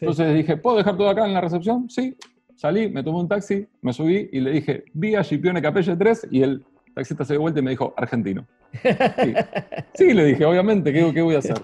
[0.00, 1.88] Entonces dije, ¿puedo dejar todo acá en la recepción?
[1.88, 2.16] Sí.
[2.56, 6.42] Salí, me tomé un taxi, me subí y le dije, vía Scipione Capeche 3 y
[6.42, 6.64] él
[6.94, 8.46] taxista se dio vuelta y me dijo, argentino.
[9.94, 11.60] Sí, le dije, obviamente, ¿qué, voy a hacer?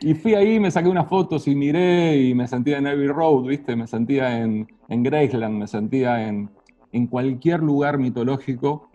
[0.00, 3.44] Y fui ahí, me saqué unas fotos y miré y me sentía en Abbey Road,
[3.44, 3.76] ¿viste?
[3.76, 6.50] Me sentía en, en Graceland, me sentía en,
[6.92, 8.88] en cualquier lugar mitológico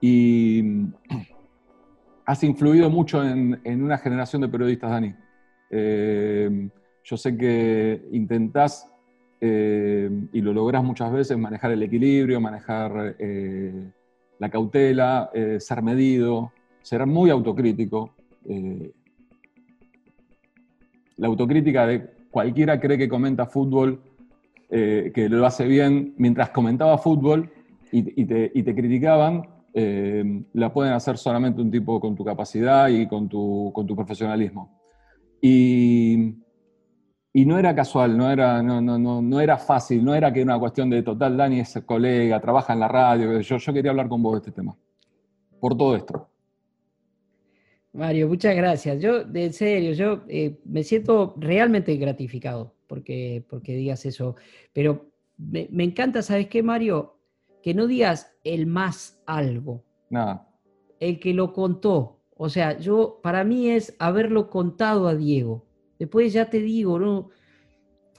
[0.00, 0.62] y
[2.26, 5.14] has influido mucho en, una generación de periodistas, Dani.
[5.70, 6.68] Eh,
[7.04, 8.92] yo sé que intentás,
[9.40, 13.90] eh, y lo lográs muchas veces, manejar el equilibrio, manejar eh,
[14.38, 16.52] la cautela, ser medido,
[16.82, 18.14] ser muy autocrítico.
[21.16, 24.00] La autocrítica de cualquiera cree que comenta fútbol,
[24.68, 27.50] que lo hace bien, mientras comentaba fútbol
[27.90, 29.42] y, te, criticaban,
[29.74, 34.80] la pueden hacer solamente un tipo con tu capacidad y con tu, con tu profesionalismo.
[35.40, 36.34] Y
[37.38, 40.40] y no era casual, no era, no, no, no, no era fácil, no era que
[40.40, 43.92] era una cuestión de total, Dani es colega, trabaja en la radio, yo, yo quería
[43.92, 44.76] hablar con vos de este tema,
[45.60, 46.28] por todo esto.
[47.92, 49.00] Mario, muchas gracias.
[49.00, 54.34] Yo, en serio, yo eh, me siento realmente gratificado porque, porque digas eso,
[54.72, 57.17] pero me, me, encanta, ¿sabes qué, Mario?
[57.62, 59.84] Que no digas el más algo.
[60.10, 60.48] Nada.
[61.00, 62.20] El que lo contó.
[62.36, 65.68] O sea, yo, para mí es haberlo contado a Diego
[65.98, 67.30] Después ya te digo, ¿no?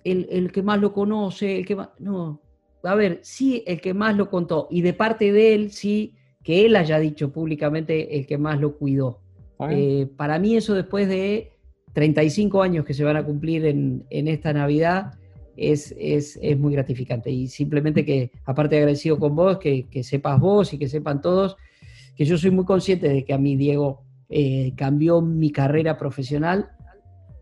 [0.03, 1.89] El, que más lo conoce, el que más.
[1.99, 2.41] No.
[2.83, 4.67] A ver, sí, el que más lo contó.
[4.71, 8.77] Y de parte de él, sí, que él haya dicho públicamente el que más lo
[8.77, 9.21] cuidó.
[9.69, 11.51] Eh, para mí, eso después de
[11.93, 15.13] 35 años que se van a cumplir en, esta Navidad,
[15.59, 17.29] es, es, muy gratificante.
[17.29, 21.57] Y simplemente que, aparte de agradecido con vos, que, sepas vos y que sepan todos,
[22.15, 26.69] que yo soy muy consciente de que a mí, Diego, eh, cambió mi carrera profesional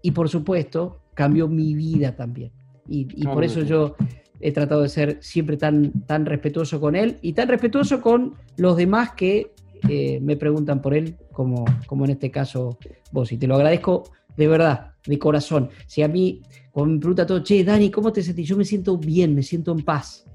[0.01, 2.51] y por supuesto cambió mi vida también.
[2.89, 3.95] Y, por eso yo
[4.39, 8.77] he tratado de ser siempre tan, tan respetuoso con él y tan respetuoso con los
[8.77, 9.51] demás que
[9.89, 12.77] eh, me preguntan por él, como, como en este caso
[13.11, 13.31] vos.
[13.31, 14.03] Y te lo agradezco
[14.37, 15.69] de verdad, de corazón.
[15.87, 18.47] Si a mí, cuando me pregunta todo, che, Dani, ¿cómo te sentís?
[18.47, 20.25] Yo me siento bien, me siento en paz.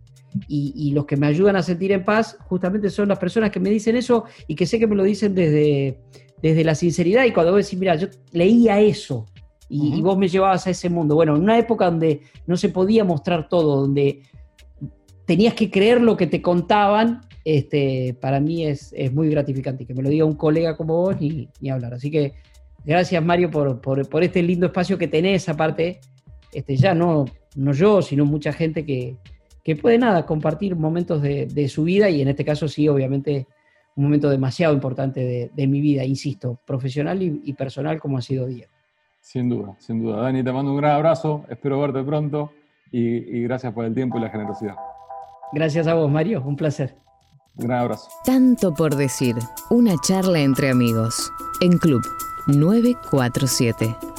[0.49, 3.61] Y, y, los que me ayudan a sentir en paz justamente son las personas que
[3.61, 5.99] me dicen eso y que sé que me lo dicen desde,
[6.41, 7.25] desde la sinceridad.
[7.27, 9.27] Y cuando vos decís, mira, yo leía eso,
[9.75, 11.15] y, vos me llevabas a ese mundo.
[11.15, 14.21] Bueno, en una época donde no se podía mostrar todo, donde
[15.25, 19.87] tenías que creer lo que te contaban este, para mí es, es, muy gratificante.
[19.87, 21.95] Que me lo diga un colega como vos ni, ni hablar.
[21.95, 22.35] Así que
[22.85, 26.01] gracias Mario por, por, por, este lindo espacio que tenés, aparte,
[26.53, 27.25] este, ya no,
[27.57, 29.17] no yo, sino mucha gente que,
[29.63, 33.47] que puede nada, compartir momentos de, de, su vida y en este caso sí, obviamente,
[33.97, 38.23] un momento demasiado importante de, de mi vida, insisto, profesional y, y, personal como ha
[38.23, 38.73] sido Diego.
[39.21, 40.23] Sin duda, sin duda.
[40.23, 42.53] Dani, te mando un gran abrazo, espero verte pronto
[42.91, 44.75] y, y gracias por el tiempo y la generosidad.
[45.53, 46.97] Gracias a vos, Mario, un placer.
[47.57, 48.09] Un gran abrazo.
[48.25, 49.37] Tanto por decir,
[49.71, 51.31] una charla entre amigos
[51.61, 52.03] en Club
[52.47, 54.12] 947.